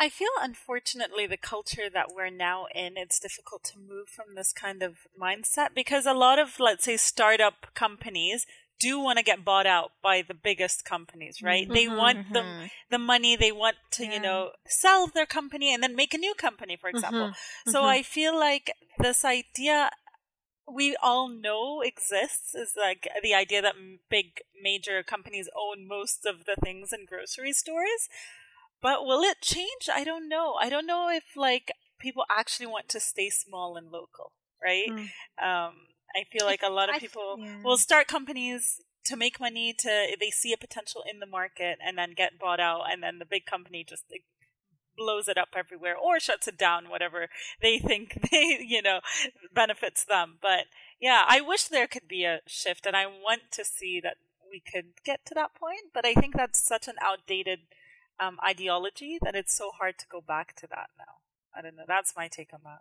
I 0.00 0.08
feel, 0.08 0.28
unfortunately, 0.40 1.26
the 1.26 1.36
culture 1.36 1.90
that 1.92 2.14
we're 2.14 2.30
now 2.30 2.66
in, 2.72 2.96
it's 2.96 3.18
difficult 3.18 3.64
to 3.64 3.78
move 3.78 4.08
from 4.08 4.34
this 4.36 4.52
kind 4.52 4.82
of 4.82 4.98
mindset 5.20 5.68
because 5.74 6.06
a 6.06 6.12
lot 6.12 6.38
of, 6.38 6.60
let's 6.60 6.84
say, 6.84 6.96
startup 6.96 7.74
companies 7.74 8.46
do 8.78 9.00
want 9.00 9.18
to 9.18 9.24
get 9.24 9.44
bought 9.44 9.66
out 9.66 9.92
by 10.02 10.22
the 10.26 10.34
biggest 10.34 10.84
companies, 10.84 11.42
right? 11.42 11.64
Mm-hmm, 11.64 11.74
they 11.74 11.88
want 11.88 12.18
mm-hmm. 12.18 12.32
the 12.34 12.70
the 12.90 12.98
money, 12.98 13.36
they 13.36 13.52
want 13.52 13.76
to, 13.92 14.04
yeah. 14.04 14.14
you 14.14 14.20
know, 14.20 14.50
sell 14.66 15.06
their 15.06 15.26
company 15.26 15.72
and 15.72 15.82
then 15.82 15.96
make 15.96 16.14
a 16.14 16.18
new 16.18 16.34
company, 16.34 16.76
for 16.76 16.88
example. 16.88 17.28
Mm-hmm, 17.28 17.70
so 17.70 17.80
mm-hmm. 17.80 17.88
I 17.88 18.02
feel 18.02 18.38
like 18.38 18.72
this 18.98 19.24
idea 19.24 19.90
we 20.70 20.96
all 21.02 21.28
know 21.28 21.80
exists 21.80 22.54
is 22.54 22.74
like 22.76 23.08
the 23.22 23.34
idea 23.34 23.62
that 23.62 23.74
big 24.10 24.40
major 24.62 25.02
companies 25.02 25.48
own 25.56 25.88
most 25.88 26.26
of 26.26 26.44
the 26.44 26.56
things 26.62 26.92
in 26.92 27.06
grocery 27.06 27.52
stores. 27.52 28.08
But 28.80 29.04
will 29.04 29.22
it 29.22 29.40
change? 29.40 29.88
I 29.92 30.04
don't 30.04 30.28
know. 30.28 30.54
I 30.60 30.68
don't 30.68 30.86
know 30.86 31.08
if 31.10 31.24
like 31.36 31.72
people 31.98 32.24
actually 32.30 32.66
want 32.66 32.88
to 32.90 33.00
stay 33.00 33.30
small 33.30 33.76
and 33.76 33.90
local, 33.90 34.32
right? 34.62 34.88
Mm. 34.88 35.08
Um, 35.42 35.74
I 36.16 36.24
feel 36.30 36.46
like 36.46 36.62
a 36.62 36.70
lot 36.70 36.94
of 36.94 37.00
people 37.00 37.36
yeah. 37.38 37.62
will 37.62 37.76
start 37.76 38.08
companies 38.08 38.80
to 39.04 39.16
make 39.16 39.40
money 39.40 39.72
to 39.78 40.16
they 40.20 40.30
see 40.30 40.52
a 40.52 40.58
potential 40.58 41.02
in 41.10 41.20
the 41.20 41.26
market 41.26 41.78
and 41.84 41.96
then 41.96 42.12
get 42.16 42.38
bought 42.38 42.60
out 42.60 42.82
and 42.90 43.02
then 43.02 43.18
the 43.18 43.24
big 43.24 43.46
company 43.46 43.84
just 43.88 44.04
like, 44.10 44.24
blows 44.96 45.28
it 45.28 45.38
up 45.38 45.50
everywhere 45.56 45.96
or 45.96 46.18
shuts 46.18 46.48
it 46.48 46.58
down 46.58 46.88
whatever 46.88 47.28
they 47.62 47.78
think 47.78 48.28
they 48.32 48.58
you 48.60 48.82
know 48.82 49.00
benefits 49.54 50.04
them. 50.04 50.38
But 50.42 50.64
yeah 51.00 51.24
i 51.28 51.40
wish 51.40 51.64
there 51.64 51.86
could 51.86 52.08
be 52.08 52.24
a 52.24 52.40
shift 52.48 52.84
and 52.84 52.96
i 52.96 53.06
want 53.06 53.42
to 53.52 53.64
see 53.64 54.00
that 54.02 54.16
we 54.50 54.60
could 54.60 54.86
get 55.04 55.24
to 55.24 55.34
that 55.34 55.54
point 55.54 55.92
but 55.94 56.04
i 56.04 56.12
think 56.12 56.34
that's 56.34 56.60
such 56.60 56.88
an 56.88 56.96
outdated 57.00 57.60
um, 58.20 58.38
ideology 58.44 59.18
that 59.22 59.34
it's 59.34 59.56
so 59.56 59.70
hard 59.78 59.98
to 59.98 60.06
go 60.10 60.20
back 60.20 60.54
to 60.56 60.66
that 60.68 60.90
now. 60.98 61.22
I 61.56 61.62
don't 61.62 61.76
know. 61.76 61.84
That's 61.86 62.14
my 62.16 62.28
take 62.28 62.52
on 62.52 62.60
that 62.64 62.80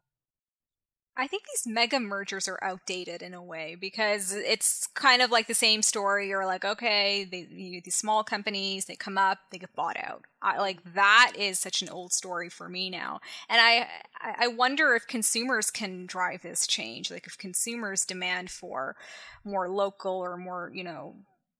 I 1.19 1.25
think 1.25 1.43
these 1.45 1.65
mega 1.65 1.99
mergers 1.99 2.47
are 2.47 2.63
outdated 2.63 3.23
in 3.23 3.33
a 3.33 3.41
way 3.41 3.75
because 3.79 4.33
it's 4.33 4.85
kind 4.93 5.23
of 5.23 5.31
like 5.31 5.47
the 5.47 5.55
same 5.55 5.81
story. 5.81 6.29
You're 6.29 6.45
like, 6.45 6.63
okay, 6.63 7.25
they, 7.25 7.47
you, 7.49 7.81
these 7.83 7.95
small 7.95 8.23
companies, 8.23 8.85
they 8.85 8.95
come 8.95 9.17
up, 9.17 9.39
they 9.51 9.57
get 9.57 9.75
bought 9.75 9.97
out. 9.97 10.25
I, 10.43 10.59
like 10.59 10.93
that 10.93 11.33
is 11.35 11.57
such 11.57 11.81
an 11.81 11.89
old 11.89 12.13
story 12.13 12.49
for 12.49 12.69
me 12.69 12.91
now, 12.91 13.19
and 13.49 13.59
I 13.59 13.87
I 14.21 14.47
wonder 14.47 14.93
if 14.93 15.07
consumers 15.07 15.71
can 15.71 16.05
drive 16.05 16.43
this 16.43 16.67
change. 16.67 17.09
Like 17.09 17.25
if 17.25 17.37
consumers 17.37 18.05
demand 18.05 18.51
for 18.51 18.95
more 19.43 19.67
local 19.67 20.13
or 20.13 20.37
more, 20.37 20.71
you 20.71 20.83
know, 20.83 21.15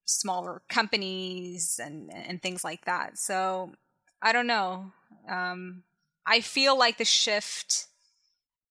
smaller 0.05 0.61
companies 0.69 1.79
and 1.83 2.11
and 2.13 2.41
things 2.43 2.63
like 2.63 2.85
that. 2.85 3.17
So 3.17 3.71
I 4.21 4.31
don't 4.31 4.47
know. 4.47 4.91
Um, 5.27 5.83
I 6.27 6.41
feel 6.41 6.77
like 6.77 6.99
the 6.99 7.05
shift 7.05 7.87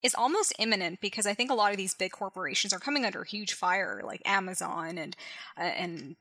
is 0.03 0.15
almost 0.15 0.53
imminent 0.59 1.01
because 1.01 1.27
I 1.27 1.35
think 1.35 1.51
a 1.51 1.55
lot 1.55 1.73
of 1.73 1.77
these 1.77 1.95
big 1.95 2.13
corporations 2.13 2.73
are 2.73 2.79
coming 2.79 3.05
under 3.05 3.25
huge 3.25 3.55
fire, 3.55 4.03
like 4.05 4.23
Amazon 4.25 4.99
and 4.99 5.17
uh, 5.59 5.63
and 5.65 6.17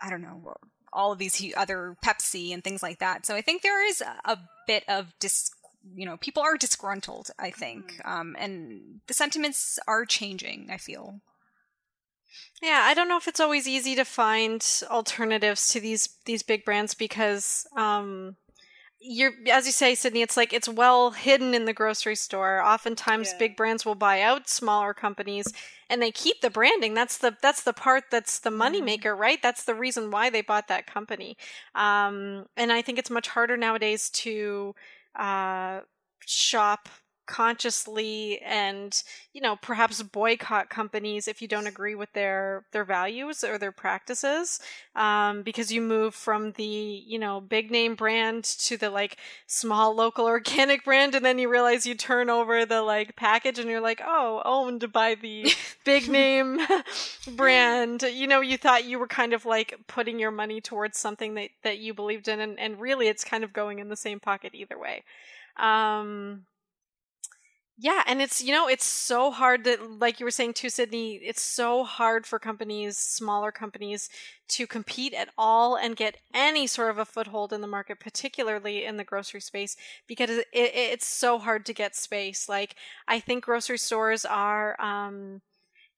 I 0.00 0.10
don't 0.10 0.22
know 0.22 0.54
all 0.92 1.12
of 1.12 1.18
these 1.18 1.52
other 1.56 1.96
Pepsi 2.04 2.52
and 2.52 2.64
things 2.64 2.82
like 2.82 2.98
that. 2.98 3.26
So 3.26 3.34
I 3.34 3.42
think 3.42 3.62
there 3.62 3.86
is 3.86 4.02
a 4.24 4.38
bit 4.66 4.84
of 4.88 5.12
dis- 5.20 5.50
you 5.94 6.06
know, 6.06 6.16
people 6.16 6.42
are 6.42 6.56
disgruntled, 6.56 7.30
I 7.38 7.50
think. 7.50 7.92
Mm-hmm. 7.92 8.10
Um, 8.10 8.36
and 8.38 9.00
the 9.06 9.14
sentiments 9.14 9.78
are 9.86 10.04
changing, 10.04 10.68
I 10.70 10.76
feel. 10.76 11.20
Yeah, 12.62 12.82
I 12.84 12.94
don't 12.94 13.08
know 13.08 13.16
if 13.16 13.28
it's 13.28 13.40
always 13.40 13.68
easy 13.68 13.94
to 13.94 14.04
find 14.04 14.64
alternatives 14.90 15.68
to 15.68 15.80
these 15.80 16.08
these 16.24 16.42
big 16.42 16.64
brands 16.64 16.94
because 16.94 17.66
um 17.76 18.36
you're 19.00 19.32
as 19.50 19.64
you 19.64 19.72
say 19.72 19.94
sydney 19.94 20.22
it's 20.22 20.36
like 20.36 20.52
it's 20.52 20.68
well 20.68 21.12
hidden 21.12 21.54
in 21.54 21.64
the 21.66 21.72
grocery 21.72 22.16
store 22.16 22.60
oftentimes 22.60 23.30
yeah. 23.32 23.38
big 23.38 23.56
brands 23.56 23.86
will 23.86 23.94
buy 23.94 24.20
out 24.20 24.48
smaller 24.48 24.92
companies 24.92 25.52
and 25.88 26.02
they 26.02 26.10
keep 26.10 26.40
the 26.40 26.50
branding 26.50 26.94
that's 26.94 27.18
the 27.18 27.36
that's 27.40 27.62
the 27.62 27.72
part 27.72 28.04
that's 28.10 28.40
the 28.40 28.50
money 28.50 28.78
mm-hmm. 28.78 28.86
maker 28.86 29.14
right 29.14 29.40
that's 29.42 29.64
the 29.64 29.74
reason 29.74 30.10
why 30.10 30.30
they 30.30 30.42
bought 30.42 30.68
that 30.68 30.86
company 30.86 31.36
um, 31.74 32.46
and 32.56 32.72
i 32.72 32.82
think 32.82 32.98
it's 32.98 33.10
much 33.10 33.28
harder 33.28 33.56
nowadays 33.56 34.10
to 34.10 34.74
uh, 35.16 35.80
shop 36.26 36.88
consciously 37.28 38.40
and 38.40 39.02
you 39.32 39.40
know 39.40 39.54
perhaps 39.56 40.02
boycott 40.02 40.68
companies 40.70 41.28
if 41.28 41.40
you 41.40 41.46
don't 41.46 41.66
agree 41.66 41.94
with 41.94 42.12
their 42.14 42.64
their 42.72 42.84
values 42.84 43.44
or 43.44 43.58
their 43.58 43.70
practices 43.70 44.58
um, 44.96 45.42
because 45.42 45.70
you 45.70 45.80
move 45.80 46.14
from 46.14 46.52
the 46.52 46.64
you 46.64 47.18
know 47.18 47.40
big 47.40 47.70
name 47.70 47.94
brand 47.94 48.42
to 48.42 48.76
the 48.76 48.90
like 48.90 49.18
small 49.46 49.94
local 49.94 50.24
organic 50.26 50.84
brand 50.84 51.14
and 51.14 51.24
then 51.24 51.38
you 51.38 51.48
realize 51.48 51.86
you 51.86 51.94
turn 51.94 52.30
over 52.30 52.64
the 52.64 52.82
like 52.82 53.14
package 53.14 53.58
and 53.58 53.68
you're 53.68 53.80
like 53.80 54.00
oh 54.04 54.42
owned 54.44 54.90
by 54.92 55.14
the 55.14 55.52
big 55.84 56.08
name 56.08 56.58
brand. 57.36 58.02
You 58.02 58.26
know 58.26 58.40
you 58.40 58.56
thought 58.56 58.84
you 58.84 58.98
were 58.98 59.06
kind 59.06 59.32
of 59.32 59.44
like 59.44 59.74
putting 59.86 60.18
your 60.18 60.30
money 60.30 60.60
towards 60.60 60.98
something 60.98 61.34
that 61.34 61.50
that 61.62 61.78
you 61.78 61.94
believed 61.94 62.28
in 62.28 62.40
and, 62.40 62.58
and 62.58 62.80
really 62.80 63.08
it's 63.08 63.24
kind 63.24 63.44
of 63.44 63.52
going 63.52 63.78
in 63.78 63.88
the 63.88 63.96
same 63.96 64.18
pocket 64.18 64.54
either 64.54 64.78
way. 64.78 65.04
Um 65.58 66.44
yeah, 67.80 68.02
and 68.08 68.20
it's 68.20 68.42
you 68.42 68.50
know 68.52 68.68
it's 68.68 68.84
so 68.84 69.30
hard 69.30 69.62
that 69.64 69.80
like 70.00 70.18
you 70.18 70.26
were 70.26 70.32
saying 70.32 70.54
too, 70.54 70.68
Sydney. 70.68 71.16
It's 71.16 71.40
so 71.42 71.84
hard 71.84 72.26
for 72.26 72.38
companies, 72.40 72.98
smaller 72.98 73.52
companies, 73.52 74.08
to 74.48 74.66
compete 74.66 75.14
at 75.14 75.28
all 75.38 75.76
and 75.76 75.94
get 75.94 76.16
any 76.34 76.66
sort 76.66 76.90
of 76.90 76.98
a 76.98 77.04
foothold 77.04 77.52
in 77.52 77.60
the 77.60 77.68
market, 77.68 78.00
particularly 78.00 78.84
in 78.84 78.96
the 78.96 79.04
grocery 79.04 79.40
space, 79.40 79.76
because 80.08 80.28
it, 80.30 80.46
it, 80.52 80.72
it's 80.74 81.06
so 81.06 81.38
hard 81.38 81.64
to 81.66 81.72
get 81.72 81.94
space. 81.94 82.48
Like 82.48 82.74
I 83.06 83.20
think 83.20 83.44
grocery 83.44 83.78
stores 83.78 84.24
are. 84.24 84.80
Um, 84.80 85.40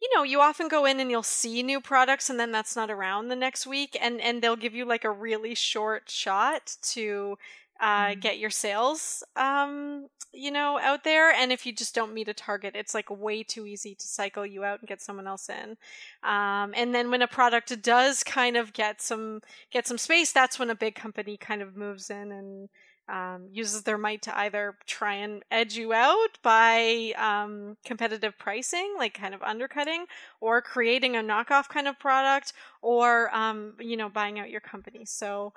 you 0.03 0.09
know, 0.15 0.23
you 0.23 0.41
often 0.41 0.69
go 0.69 0.87
in 0.87 0.99
and 0.99 1.11
you'll 1.11 1.23
see 1.23 1.63
new 1.63 1.81
products 1.81 2.31
and 2.31 2.41
then 2.41 2.53
that's 2.53 2.75
not 2.75 2.91
around 2.91 3.29
the 3.29 3.37
next 3.37 3.67
week 3.67 3.97
and 4.01 4.21
and 4.21 4.43
they'll 4.43 4.57
give 4.57 4.75
you 4.75 4.85
like 4.87 5.05
a 5.05 5.11
really 5.11 5.55
short 5.55 6.09
shot 6.11 6.77
to 6.83 7.37
uh, 7.81 8.07
mm-hmm. 8.07 8.21
get 8.21 8.39
your 8.39 8.51
sales, 8.51 9.23
um, 9.37 10.07
you 10.33 10.51
know, 10.51 10.79
out 10.79 11.03
there. 11.03 11.33
And 11.33 11.51
if 11.51 11.67
you 11.67 11.73
just 11.73 11.95
don't 11.95 12.15
meet 12.15 12.29
a 12.29 12.35
target, 12.35 12.77
it's 12.77 12.95
like 12.95 13.11
way 13.11 13.43
too 13.43 13.67
easy 13.67 13.95
to 13.95 14.07
cycle 14.07 14.47
you 14.47 14.65
out 14.65 14.81
and 14.81 14.89
get 14.89 15.01
someone 15.01 15.27
else 15.27 15.49
in. 15.49 15.77
Um, 16.23 16.73
and 16.77 16.95
then 16.95 17.11
when 17.11 17.23
a 17.23 17.27
product 17.27 17.81
does 17.83 18.23
kind 18.23 18.57
of 18.57 18.73
get 18.73 19.01
some 19.01 19.41
get 19.71 19.87
some 19.87 19.99
space, 19.99 20.33
that's 20.33 20.59
when 20.59 20.71
a 20.71 20.75
big 20.75 20.95
company 20.95 21.37
kind 21.37 21.63
of 21.63 21.77
moves 21.77 22.11
in 22.11 22.33
and 22.33 22.69
um, 23.09 23.49
uses 23.51 23.83
their 23.83 23.99
might 23.99 24.23
to 24.23 24.39
either 24.39 24.77
try 24.87 25.15
and 25.15 25.43
edge 25.51 25.75
you 25.75 25.93
out 25.93 26.39
by 26.43 27.13
um, 27.19 27.77
competitive 27.85 28.39
pricing, 28.39 28.95
like 28.99 29.15
kind 29.15 29.35
of 29.35 29.43
undercutting, 29.43 30.05
or 30.41 30.63
creating 30.63 31.17
a 31.17 31.21
knockoff 31.21 31.69
kind 31.69 31.89
of 31.89 31.99
product, 31.99 32.53
or 32.83 33.35
um, 33.35 33.73
you 33.81 33.97
know, 33.97 34.09
buying 34.09 34.39
out 34.39 34.51
your 34.51 34.61
company. 34.61 35.05
So 35.05 35.53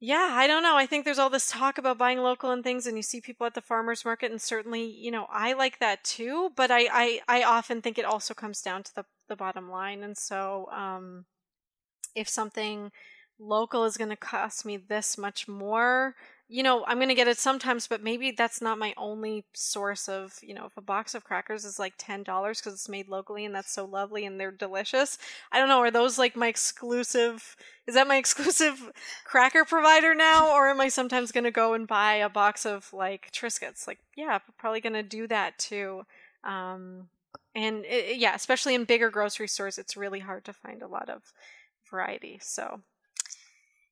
yeah, 0.00 0.30
I 0.32 0.46
don't 0.46 0.62
know. 0.62 0.76
I 0.76 0.86
think 0.86 1.04
there's 1.04 1.18
all 1.18 1.30
this 1.30 1.50
talk 1.50 1.78
about 1.78 1.96
buying 1.98 2.18
local 2.18 2.50
and 2.50 2.62
things, 2.62 2.86
and 2.86 2.96
you 2.96 3.02
see 3.02 3.20
people 3.20 3.46
at 3.46 3.54
the 3.54 3.62
farmers 3.62 4.04
market, 4.04 4.30
and 4.30 4.40
certainly, 4.40 4.84
you 4.84 5.10
know, 5.10 5.26
I 5.30 5.54
like 5.54 5.78
that 5.80 6.04
too. 6.04 6.50
But 6.54 6.70
I, 6.70 6.88
I, 6.92 7.20
I 7.28 7.42
often 7.44 7.80
think 7.80 7.98
it 7.98 8.04
also 8.04 8.34
comes 8.34 8.60
down 8.60 8.82
to 8.84 8.94
the 8.94 9.04
the 9.28 9.36
bottom 9.36 9.70
line, 9.70 10.02
and 10.02 10.16
so, 10.16 10.68
um, 10.70 11.24
if 12.14 12.28
something 12.28 12.92
local 13.38 13.84
is 13.84 13.96
going 13.96 14.10
to 14.10 14.16
cost 14.16 14.64
me 14.66 14.76
this 14.76 15.18
much 15.18 15.48
more 15.48 16.14
you 16.48 16.62
know, 16.62 16.84
I'm 16.86 16.98
going 16.98 17.08
to 17.08 17.14
get 17.14 17.26
it 17.26 17.38
sometimes, 17.38 17.88
but 17.88 18.04
maybe 18.04 18.30
that's 18.30 18.60
not 18.60 18.78
my 18.78 18.94
only 18.96 19.44
source 19.52 20.08
of, 20.08 20.38
you 20.42 20.54
know, 20.54 20.66
if 20.66 20.76
a 20.76 20.80
box 20.80 21.14
of 21.14 21.24
crackers 21.24 21.64
is 21.64 21.78
like 21.78 21.98
$10 21.98 22.24
because 22.24 22.72
it's 22.72 22.88
made 22.88 23.08
locally 23.08 23.44
and 23.44 23.52
that's 23.52 23.72
so 23.72 23.84
lovely 23.84 24.24
and 24.24 24.38
they're 24.38 24.52
delicious. 24.52 25.18
I 25.50 25.58
don't 25.58 25.68
know. 25.68 25.80
Are 25.80 25.90
those 25.90 26.18
like 26.18 26.36
my 26.36 26.46
exclusive, 26.46 27.56
is 27.88 27.96
that 27.96 28.06
my 28.06 28.16
exclusive 28.16 28.92
cracker 29.24 29.64
provider 29.64 30.14
now? 30.14 30.52
Or 30.54 30.68
am 30.68 30.80
I 30.80 30.88
sometimes 30.88 31.32
going 31.32 31.44
to 31.44 31.50
go 31.50 31.74
and 31.74 31.88
buy 31.88 32.14
a 32.14 32.28
box 32.28 32.64
of 32.64 32.92
like 32.92 33.32
Triscuits? 33.32 33.88
Like, 33.88 33.98
yeah, 34.16 34.38
probably 34.56 34.80
going 34.80 34.92
to 34.92 35.02
do 35.02 35.26
that 35.26 35.58
too. 35.58 36.02
Um, 36.44 37.08
and 37.56 37.84
it, 37.86 38.18
yeah, 38.18 38.36
especially 38.36 38.76
in 38.76 38.84
bigger 38.84 39.10
grocery 39.10 39.48
stores, 39.48 39.78
it's 39.78 39.96
really 39.96 40.20
hard 40.20 40.44
to 40.44 40.52
find 40.52 40.82
a 40.82 40.88
lot 40.88 41.08
of 41.08 41.22
variety. 41.90 42.38
So 42.40 42.82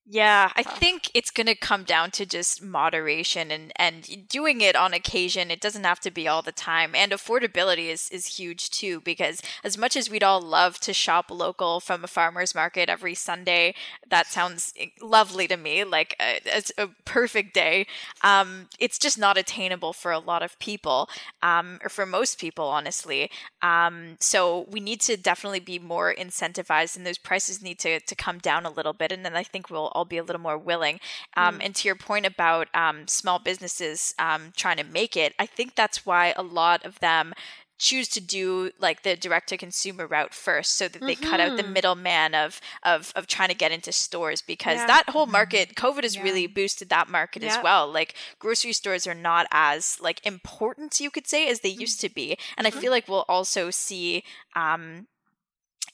yeah, 0.06 0.52
I 0.54 0.62
think 0.62 1.10
it's 1.14 1.30
going 1.30 1.46
to 1.46 1.54
come 1.54 1.84
down 1.84 2.10
to 2.10 2.26
just 2.26 2.62
moderation 2.62 3.50
and, 3.50 3.72
and 3.76 4.28
doing 4.28 4.60
it 4.60 4.76
on 4.76 4.92
occasion. 4.92 5.50
It 5.50 5.62
doesn't 5.62 5.84
have 5.84 6.00
to 6.00 6.10
be 6.10 6.28
all 6.28 6.42
the 6.42 6.52
time. 6.52 6.94
And 6.94 7.10
affordability 7.10 7.88
is, 7.88 8.10
is 8.10 8.36
huge 8.38 8.68
too, 8.68 9.00
because 9.00 9.40
as 9.62 9.78
much 9.78 9.96
as 9.96 10.10
we'd 10.10 10.22
all 10.22 10.42
love 10.42 10.78
to 10.80 10.92
shop 10.92 11.30
local 11.30 11.80
from 11.80 12.04
a 12.04 12.06
farmer's 12.06 12.54
market 12.54 12.90
every 12.90 13.14
Sunday, 13.14 13.74
that 14.10 14.26
sounds 14.26 14.74
lovely 15.00 15.48
to 15.48 15.56
me, 15.56 15.84
like 15.84 16.14
a, 16.20 16.62
a 16.76 16.88
perfect 17.06 17.54
day. 17.54 17.86
Um, 18.22 18.68
it's 18.78 18.98
just 18.98 19.18
not 19.18 19.38
attainable 19.38 19.94
for 19.94 20.12
a 20.12 20.18
lot 20.18 20.42
of 20.42 20.58
people, 20.58 21.08
um, 21.42 21.78
or 21.82 21.88
for 21.88 22.04
most 22.04 22.38
people, 22.38 22.66
honestly. 22.66 23.30
Um, 23.62 24.18
so 24.20 24.66
we 24.70 24.80
need 24.80 25.00
to 25.02 25.16
definitely 25.16 25.60
be 25.60 25.78
more 25.78 26.14
incentivized, 26.14 26.94
and 26.94 27.06
those 27.06 27.16
prices 27.16 27.62
need 27.62 27.78
to, 27.78 28.00
to 28.00 28.14
come 28.14 28.36
down 28.36 28.66
a 28.66 28.70
little 28.70 28.92
bit. 28.92 29.10
And 29.10 29.24
then 29.24 29.34
I 29.34 29.42
think 29.42 29.70
we'll 29.70 29.92
I'll 29.94 30.04
be 30.04 30.18
a 30.18 30.24
little 30.24 30.40
more 30.40 30.58
willing. 30.58 31.00
Um, 31.36 31.58
mm. 31.58 31.66
And 31.66 31.74
to 31.76 31.88
your 31.88 31.94
point 31.94 32.26
about 32.26 32.68
um, 32.74 33.06
small 33.08 33.38
businesses 33.38 34.14
um, 34.18 34.52
trying 34.56 34.76
to 34.78 34.84
make 34.84 35.16
it, 35.16 35.34
I 35.38 35.46
think 35.46 35.74
that's 35.74 36.04
why 36.06 36.34
a 36.36 36.42
lot 36.42 36.84
of 36.84 37.00
them 37.00 37.34
choose 37.78 38.08
to 38.08 38.20
do 38.20 38.70
like 38.78 39.02
the 39.02 39.16
direct 39.16 39.48
to 39.48 39.56
consumer 39.56 40.06
route 40.06 40.32
first 40.32 40.76
so 40.76 40.86
that 40.86 41.00
they 41.00 41.16
mm-hmm. 41.16 41.30
cut 41.30 41.40
out 41.40 41.56
the 41.56 41.62
mm-hmm. 41.62 41.72
middleman 41.72 42.34
of 42.34 42.60
of 42.84 43.12
of 43.16 43.26
trying 43.26 43.48
to 43.48 43.54
get 43.54 43.72
into 43.72 43.90
stores 43.90 44.40
because 44.40 44.76
yeah. 44.76 44.86
that 44.86 45.08
whole 45.08 45.26
market 45.26 45.74
mm-hmm. 45.74 45.86
covid 45.86 46.04
has 46.04 46.14
yeah. 46.14 46.22
really 46.22 46.46
boosted 46.46 46.88
that 46.88 47.08
market 47.08 47.42
as 47.42 47.58
well 47.62 47.90
like 47.90 48.14
grocery 48.38 48.72
stores 48.72 49.06
are 49.06 49.14
not 49.14 49.46
as 49.50 49.98
like 50.00 50.24
important 50.24 51.00
you 51.00 51.10
could 51.10 51.26
say 51.26 51.48
as 51.48 51.60
they 51.60 51.72
mm-hmm. 51.72 51.80
used 51.80 52.00
to 52.00 52.08
be 52.08 52.38
and 52.56 52.66
mm-hmm. 52.66 52.78
i 52.78 52.80
feel 52.80 52.92
like 52.92 53.08
we'll 53.08 53.26
also 53.28 53.70
see 53.70 54.22
um 54.54 55.08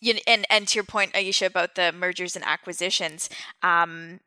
you 0.00 0.14
know, 0.14 0.20
and 0.26 0.46
and 0.50 0.68
to 0.68 0.76
your 0.76 0.84
point, 0.84 1.12
Aisha, 1.12 1.46
about 1.46 1.74
the 1.74 1.92
mergers 1.92 2.36
and 2.36 2.44
acquisitions, 2.44 3.28
um, 3.62 4.20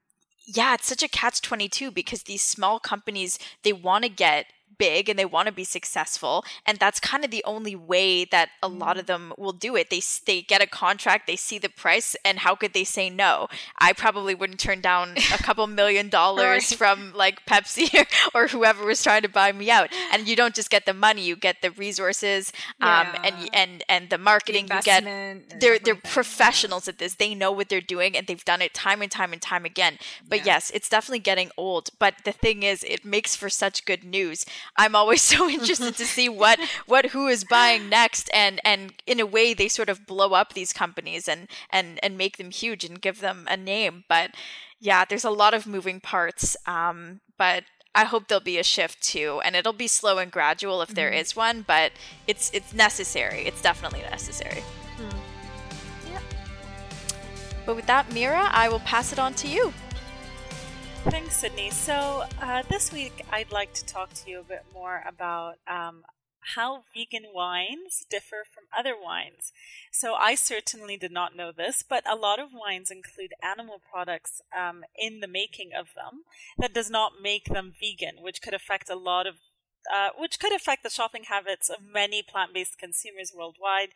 yeah, 0.46 0.74
it's 0.74 0.88
such 0.88 1.04
a 1.04 1.08
catch 1.08 1.42
twenty 1.42 1.70
two 1.70 1.92
because 1.92 2.24
these 2.24 2.42
small 2.44 2.80
companies 2.80 3.40
they 3.64 3.74
want 3.74 4.04
to 4.04 4.10
get 4.10 4.46
big 4.78 5.10
and 5.10 5.18
they 5.18 5.26
want 5.26 5.48
to 5.48 5.52
be 5.52 5.64
successful 5.64 6.44
and 6.66 6.78
that's 6.80 7.00
kind 7.00 7.24
of 7.24 7.32
the 7.32 7.44
only 7.46 7.76
way 7.76 8.26
that 8.26 8.50
a 8.62 8.68
lot 8.68 8.98
of 8.98 9.04
mm. 9.04 9.08
them 9.08 9.34
will 9.38 9.54
do 9.54 9.76
it 9.76 9.90
they 9.90 10.02
they 10.26 10.42
get 10.42 10.62
a 10.62 10.68
contract 10.68 11.28
they 11.28 11.36
see 11.36 11.58
the 11.58 11.70
price 11.70 12.16
and 12.26 12.40
how 12.40 12.56
could 12.56 12.74
they 12.74 12.84
say 12.84 13.10
no 13.10 13.48
i 13.80 13.94
probably 13.94 14.36
wouldn't 14.36 14.60
turn 14.60 14.82
down 14.82 15.12
a 15.34 15.38
couple 15.44 15.66
million 15.68 16.10
dollars 16.10 16.72
right. 16.72 16.78
from 16.78 17.14
like 17.14 17.46
pepsi 17.46 18.06
or, 18.34 18.48
whoever 18.48 18.86
was 18.86 19.02
trying 19.02 19.22
to 19.22 19.30
buy 19.30 19.52
me 19.52 19.72
out 19.72 19.90
and 20.12 20.28
you 20.28 20.36
don't 20.36 20.54
just 20.54 20.70
get 20.70 20.86
the 20.86 20.94
money 20.94 21.24
you 21.24 21.36
get 21.36 21.62
the 21.62 21.72
resources 21.72 22.52
um, 22.82 23.08
yeah. 23.08 23.22
and 23.24 23.50
and 23.54 23.84
and 23.90 24.10
the 24.10 24.18
marketing 24.18 24.68
the 24.68 24.76
you 24.76 24.82
get 24.82 25.60
they're 25.60 25.80
they're 25.80 25.96
professionals 25.96 26.88
at 26.88 27.00
this 27.00 27.16
they 27.16 27.34
know 27.34 27.52
what 27.52 27.70
they're 27.70 27.82
doing 27.82 28.16
and 28.16 28.28
they've 28.28 28.46
done 28.46 28.62
it 28.62 28.74
time 28.74 29.02
and 29.02 29.12
time 29.12 29.34
and 29.34 29.42
time 29.42 29.66
again 29.66 29.98
but 30.28 30.40
yeah. 30.40 30.54
yes 30.54 30.72
it's 30.72 30.90
definitely 30.90 31.20
getting 31.20 31.50
old 31.58 31.90
but 32.00 32.16
the 32.26 32.32
thing 32.32 32.64
is 32.64 32.84
it 32.84 33.04
makes 33.06 33.36
for 33.36 33.50
such 33.50 33.86
good 33.86 34.04
news 34.04 34.46
I'm 34.76 34.96
always 34.96 35.22
so 35.34 35.50
interested 35.50 35.96
to 35.96 36.06
see 36.06 36.30
what 36.30 36.60
what 36.86 37.08
who 37.08 37.28
is 37.28 37.44
buying 37.44 37.90
next, 37.90 38.30
and 38.34 38.60
and 38.64 38.94
in 39.06 39.20
a 39.20 39.26
way 39.26 39.54
they 39.54 39.68
sort 39.68 39.90
of 39.90 40.06
blow 40.06 40.34
up 40.34 40.54
these 40.54 40.74
companies 40.74 41.28
and 41.28 41.48
and 41.70 42.00
and 42.04 42.18
make 42.18 42.38
them 42.38 42.52
huge 42.52 42.84
and 42.84 43.02
give 43.02 43.20
them 43.20 43.48
a 43.50 43.58
name. 43.58 44.04
But 44.08 44.32
yeah, 44.80 45.06
there's 45.06 45.24
a 45.24 45.30
lot 45.30 45.54
of 45.54 45.66
moving 45.66 46.00
parts. 46.00 46.58
Um, 46.66 47.22
but 47.38 47.64
I 47.96 48.06
hope 48.06 48.28
there'll 48.28 48.44
be 48.44 48.58
a 48.58 48.64
shift 48.64 49.02
too, 49.02 49.42
and 49.46 49.56
it'll 49.56 49.74
be 49.74 49.88
slow 49.88 50.18
and 50.18 50.32
gradual 50.32 50.82
if 50.82 50.90
there 50.90 51.10
mm-hmm. 51.10 51.20
is 51.20 51.36
one. 51.36 51.64
But 51.66 51.92
it's 52.28 52.52
it's 52.54 52.74
necessary. 52.74 53.46
It's 53.46 53.62
definitely 53.62 54.02
necessary. 54.02 54.64
Mm. 54.98 55.14
Yeah. 56.12 56.20
But 57.66 57.76
with 57.76 57.86
that, 57.86 58.12
Mira, 58.14 58.50
I 58.52 58.68
will 58.70 58.80
pass 58.80 59.14
it 59.14 59.20
on 59.20 59.34
to 59.36 59.48
you. 59.48 59.74
Thanks, 61.06 61.36
Sydney. 61.36 61.70
So, 61.70 62.24
uh, 62.42 62.64
this 62.70 62.92
week 62.92 63.26
I'd 63.30 63.52
like 63.52 63.74
to 63.74 63.86
talk 63.86 64.14
to 64.14 64.30
you 64.30 64.40
a 64.40 64.44
bit 64.44 64.64
more 64.74 65.04
about 65.06 65.56
um, 65.68 66.04
how 66.56 66.84
vegan 66.96 67.26
wines 67.34 68.06
differ 68.10 68.44
from 68.54 68.66
other 68.78 68.94
wines. 69.02 69.52
So 69.92 70.14
I 70.14 70.36
certainly 70.36 70.98
did 70.98 71.12
not 71.12 71.36
know 71.36 71.52
this, 71.52 71.84
but 71.88 72.10
a 72.10 72.16
lot 72.16 72.40
of 72.40 72.50
wines 72.54 72.92
include 72.92 73.34
animal 73.44 73.82
products 73.92 74.42
um, 74.58 74.84
in 74.98 75.20
the 75.20 75.28
making 75.28 75.72
of 75.78 75.88
them 75.96 76.24
that 76.58 76.74
does 76.74 76.90
not 76.90 77.14
make 77.22 77.46
them 77.46 77.74
vegan, 77.78 78.22
which 78.22 78.42
could 78.42 78.54
affect 78.54 78.90
a 78.90 78.96
lot 78.96 79.28
of 79.28 79.36
uh, 79.94 80.10
which 80.18 80.40
could 80.40 80.56
affect 80.56 80.84
the 80.84 80.90
shopping 80.90 81.26
habits 81.28 81.70
of 81.70 81.78
many 81.84 82.24
plant-based 82.24 82.78
consumers 82.78 83.34
worldwide. 83.36 83.90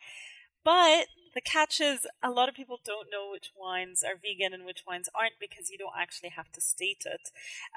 But 0.62 1.06
the 1.34 1.40
catch 1.40 1.80
is 1.80 2.06
a 2.22 2.30
lot 2.30 2.48
of 2.48 2.54
people 2.54 2.78
don't 2.84 3.08
know 3.10 3.30
which 3.30 3.50
wines 3.58 4.02
are 4.02 4.16
vegan 4.20 4.52
and 4.52 4.64
which 4.64 4.84
wines 4.86 5.08
aren't 5.14 5.38
because 5.40 5.70
you 5.70 5.78
don't 5.78 5.98
actually 5.98 6.30
have 6.30 6.50
to 6.52 6.60
state 6.60 7.04
it. 7.06 7.30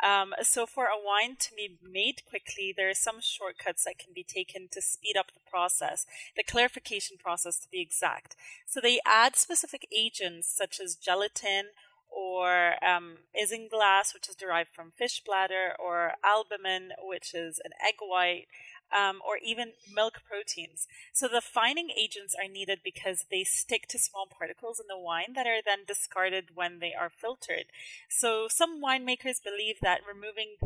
Um, 0.05 0.33
so 0.41 0.65
for 0.65 0.85
a 0.85 1.01
wine 1.03 1.35
to 1.39 1.53
be 1.55 1.77
made 1.81 2.23
quickly, 2.27 2.73
there 2.75 2.89
are 2.89 2.95
some 2.95 3.21
shortcuts 3.21 3.83
that 3.85 3.99
can 3.99 4.13
be 4.13 4.23
taken 4.23 4.67
to 4.71 4.81
speed 4.81 5.15
up 5.17 5.33
the 5.33 5.49
process, 5.49 6.05
the 6.35 6.43
clarification 6.43 7.17
process 7.17 7.59
to 7.59 7.69
be 7.69 7.81
exact. 7.81 8.35
So 8.65 8.79
they 8.81 8.99
add 9.05 9.35
specific 9.35 9.87
agents 9.95 10.53
such 10.55 10.79
as 10.79 10.95
gelatin 10.95 11.69
or 12.11 12.73
um, 12.83 13.17
isinglass, 13.41 14.13
which 14.13 14.27
is 14.27 14.35
derived 14.35 14.69
from 14.73 14.91
fish 14.91 15.23
bladder, 15.25 15.73
or 15.79 16.13
albumin, 16.23 16.91
which 17.01 17.33
is 17.33 17.59
an 17.63 17.71
egg 17.85 17.95
white, 18.01 18.47
um, 18.95 19.19
or 19.25 19.37
even 19.37 19.73
milk 19.93 20.21
proteins. 20.27 20.87
So 21.13 21.27
the 21.27 21.41
fining 21.41 21.89
agents 21.97 22.35
are 22.35 22.49
needed 22.49 22.79
because 22.83 23.25
they 23.29 23.43
stick 23.43 23.87
to 23.89 23.99
small 23.99 24.27
particles 24.27 24.79
in 24.79 24.87
the 24.87 24.97
wine 24.97 25.33
that 25.35 25.47
are 25.47 25.61
then 25.63 25.85
discarded 25.87 26.49
when 26.55 26.79
they 26.79 26.93
are 26.93 27.09
filtered. 27.09 27.65
So 28.09 28.47
some 28.49 28.81
winemakers 28.81 29.43
believe 29.43 29.79
that 29.81 30.01
removing 30.07 30.57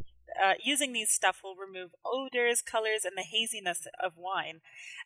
uh, 0.43 0.53
using 0.61 0.91
these 0.91 1.11
stuff 1.11 1.41
will 1.43 1.55
remove 1.55 1.91
odors, 2.03 2.61
colors, 2.61 3.05
and 3.05 3.15
the 3.15 3.21
haziness 3.21 3.87
of 4.03 4.17
wine, 4.17 4.59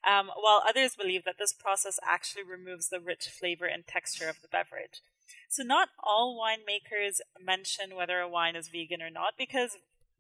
um, 0.08 0.32
while 0.36 0.64
others 0.68 0.96
believe 0.96 1.24
that 1.26 1.36
this 1.38 1.54
process 1.54 2.00
actually 2.04 2.44
removes 2.44 2.90
the 2.90 3.00
rich 3.00 3.28
flavor 3.28 3.66
and 3.66 3.86
texture 3.86 4.30
of 4.30 4.42
the 4.42 4.48
beverage. 4.48 5.02
So, 5.48 5.64
not 5.64 5.90
all 6.04 6.40
winemakers 6.40 7.20
mention 7.44 7.96
whether 7.96 8.20
a 8.20 8.30
wine 8.30 8.56
is 8.56 8.70
vegan 8.70 9.02
or 9.02 9.10
not 9.10 9.34
because 9.38 9.78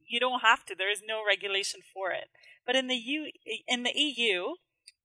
you 0.07 0.19
don't 0.19 0.41
have 0.41 0.65
to. 0.65 0.75
There 0.75 0.91
is 0.91 1.01
no 1.07 1.21
regulation 1.25 1.81
for 1.93 2.11
it. 2.11 2.29
But 2.69 2.75
in 2.75 2.85
the 2.85 2.97
U, 2.97 3.31
in 3.67 3.81
the 3.81 3.99
EU, 3.99 4.53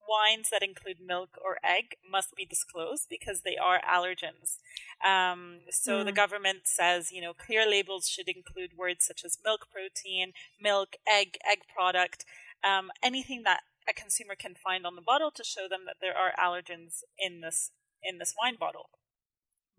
wines 0.07 0.49
that 0.51 0.61
include 0.61 0.97
milk 1.03 1.31
or 1.43 1.57
egg 1.63 1.95
must 2.07 2.35
be 2.35 2.45
disclosed 2.45 3.07
because 3.09 3.41
they 3.41 3.57
are 3.57 3.81
allergens. 3.81 4.59
Um, 5.03 5.61
so 5.71 5.93
mm. 5.93 6.05
the 6.05 6.11
government 6.11 6.67
says, 6.67 7.11
you 7.11 7.21
know, 7.21 7.33
clear 7.33 7.67
labels 7.67 8.07
should 8.07 8.29
include 8.29 8.77
words 8.77 9.03
such 9.03 9.25
as 9.25 9.39
milk 9.43 9.65
protein, 9.71 10.33
milk, 10.61 10.89
egg, 11.11 11.39
egg 11.43 11.61
product, 11.75 12.23
um, 12.63 12.91
anything 13.01 13.41
that 13.45 13.61
a 13.89 13.93
consumer 13.93 14.35
can 14.35 14.53
find 14.53 14.85
on 14.85 14.95
the 14.95 15.01
bottle 15.01 15.31
to 15.31 15.43
show 15.43 15.67
them 15.67 15.85
that 15.87 15.95
there 15.99 16.13
are 16.15 16.33
allergens 16.37 17.01
in 17.17 17.41
this 17.41 17.71
in 18.03 18.19
this 18.19 18.35
wine 18.39 18.57
bottle. 18.59 18.91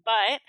But 0.04 0.40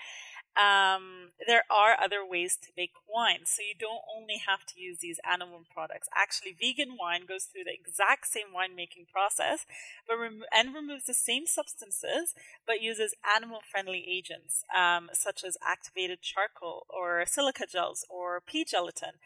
um, 0.58 1.30
there 1.46 1.62
are 1.70 1.96
other 2.02 2.26
ways 2.26 2.58
to 2.62 2.68
make 2.76 2.90
wine. 3.08 3.46
So 3.46 3.62
you 3.62 3.74
don't 3.78 4.02
only 4.10 4.42
have 4.46 4.66
to 4.66 4.80
use 4.80 4.98
these 4.98 5.20
animal 5.28 5.62
products. 5.72 6.08
Actually, 6.14 6.56
vegan 6.58 6.96
wine 7.00 7.22
goes 7.26 7.44
through 7.44 7.64
the 7.64 7.74
exact 7.74 8.26
same 8.26 8.50
winemaking 8.54 9.10
process, 9.12 9.64
but 10.06 10.18
rem- 10.18 10.42
and 10.52 10.74
removes 10.74 11.04
the 11.04 11.14
same 11.14 11.46
substances, 11.46 12.34
but 12.66 12.82
uses 12.82 13.14
animal-friendly 13.36 14.04
agents 14.08 14.64
um, 14.76 15.10
such 15.12 15.44
as 15.44 15.56
activated 15.64 16.22
charcoal 16.22 16.86
or 16.88 17.24
silica 17.26 17.64
gels 17.66 18.04
or 18.10 18.40
pea 18.40 18.64
gelatin. 18.64 19.20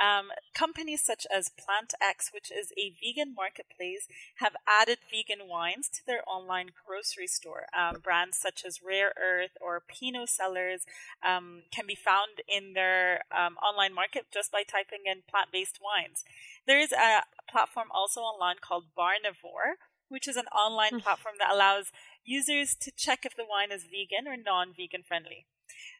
Um, 0.00 0.30
companies 0.54 1.02
such 1.04 1.26
as 1.34 1.50
PlantX, 1.50 2.32
which 2.32 2.50
is 2.50 2.72
a 2.76 2.92
vegan 3.00 3.34
marketplace, 3.34 4.08
have 4.36 4.54
added 4.66 4.98
vegan 5.10 5.48
wines 5.48 5.88
to 5.94 6.00
their 6.06 6.22
online 6.28 6.70
grocery 6.86 7.26
store. 7.26 7.66
Um, 7.76 8.00
brands 8.00 8.38
such 8.38 8.64
as 8.66 8.80
Rare 8.84 9.12
Earth 9.16 9.56
or 9.60 9.82
Pinot 9.86 10.28
Cellars 10.28 10.84
um, 11.24 11.62
can 11.70 11.86
be 11.86 11.94
found 11.94 12.42
in 12.48 12.74
their 12.74 13.22
um, 13.30 13.56
online 13.58 13.94
market 13.94 14.26
just 14.32 14.50
by 14.50 14.62
typing 14.62 15.06
in 15.06 15.22
plant 15.28 15.50
based 15.52 15.78
wines. 15.82 16.24
There 16.66 16.80
is 16.80 16.92
a 16.92 17.22
platform 17.50 17.88
also 17.92 18.20
online 18.20 18.56
called 18.60 18.86
Barnivore, 18.96 19.78
which 20.08 20.28
is 20.28 20.36
an 20.36 20.46
online 20.46 20.92
hmm. 20.92 20.98
platform 20.98 21.36
that 21.38 21.52
allows 21.52 21.92
users 22.24 22.74
to 22.80 22.90
check 22.96 23.24
if 23.24 23.36
the 23.36 23.44
wine 23.48 23.70
is 23.70 23.84
vegan 23.84 24.26
or 24.26 24.36
non 24.36 24.72
vegan 24.76 25.02
friendly. 25.06 25.46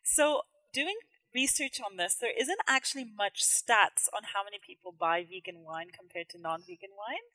So, 0.03 0.43
doing 0.73 0.97
research 1.35 1.81
on 1.85 1.97
this, 1.97 2.15
there 2.15 2.33
isn't 2.39 2.61
actually 2.69 3.05
much 3.05 3.43
stats 3.43 4.09
on 4.15 4.23
how 4.33 4.45
many 4.45 4.59
people 4.65 4.93
buy 4.93 5.25
vegan 5.25 5.65
wine 5.65 5.89
compared 5.97 6.29
to 6.31 6.41
non 6.41 6.61
vegan 6.61 6.91
wine. 6.97 7.27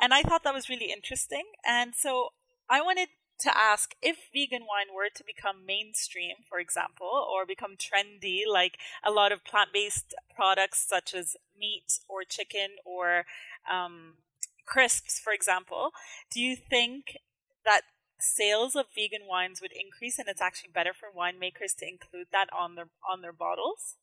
And 0.00 0.12
I 0.12 0.22
thought 0.22 0.44
that 0.44 0.54
was 0.54 0.68
really 0.68 0.92
interesting. 0.92 1.44
And 1.64 1.94
so 1.94 2.30
I 2.68 2.82
wanted 2.82 3.08
to 3.38 3.56
ask 3.56 3.94
if 4.00 4.16
vegan 4.32 4.62
wine 4.62 4.94
were 4.94 5.10
to 5.14 5.24
become 5.24 5.66
mainstream, 5.66 6.36
for 6.48 6.58
example, 6.58 7.06
or 7.06 7.44
become 7.44 7.76
trendy 7.76 8.40
like 8.50 8.78
a 9.04 9.10
lot 9.10 9.32
of 9.32 9.44
plant 9.44 9.70
based 9.72 10.14
products 10.34 10.86
such 10.86 11.14
as 11.14 11.36
meat 11.58 11.98
or 12.08 12.24
chicken 12.24 12.76
or 12.84 13.24
um, 13.70 14.14
crisps, 14.64 15.18
for 15.18 15.32
example, 15.32 15.92
do 16.30 16.40
you 16.40 16.56
think 16.56 17.18
that 17.64 17.82
sales 18.18 18.74
of 18.74 18.86
vegan 18.94 19.26
wines 19.28 19.60
would 19.60 19.72
increase 19.72 20.18
and 20.18 20.28
it's 20.28 20.40
actually 20.40 20.70
better 20.72 20.92
for 20.92 21.08
winemakers 21.16 21.76
to 21.78 21.88
include 21.88 22.28
that 22.32 22.48
on 22.52 22.74
their 22.74 22.88
on 23.08 23.22
their 23.22 23.32
bottles? 23.32 23.96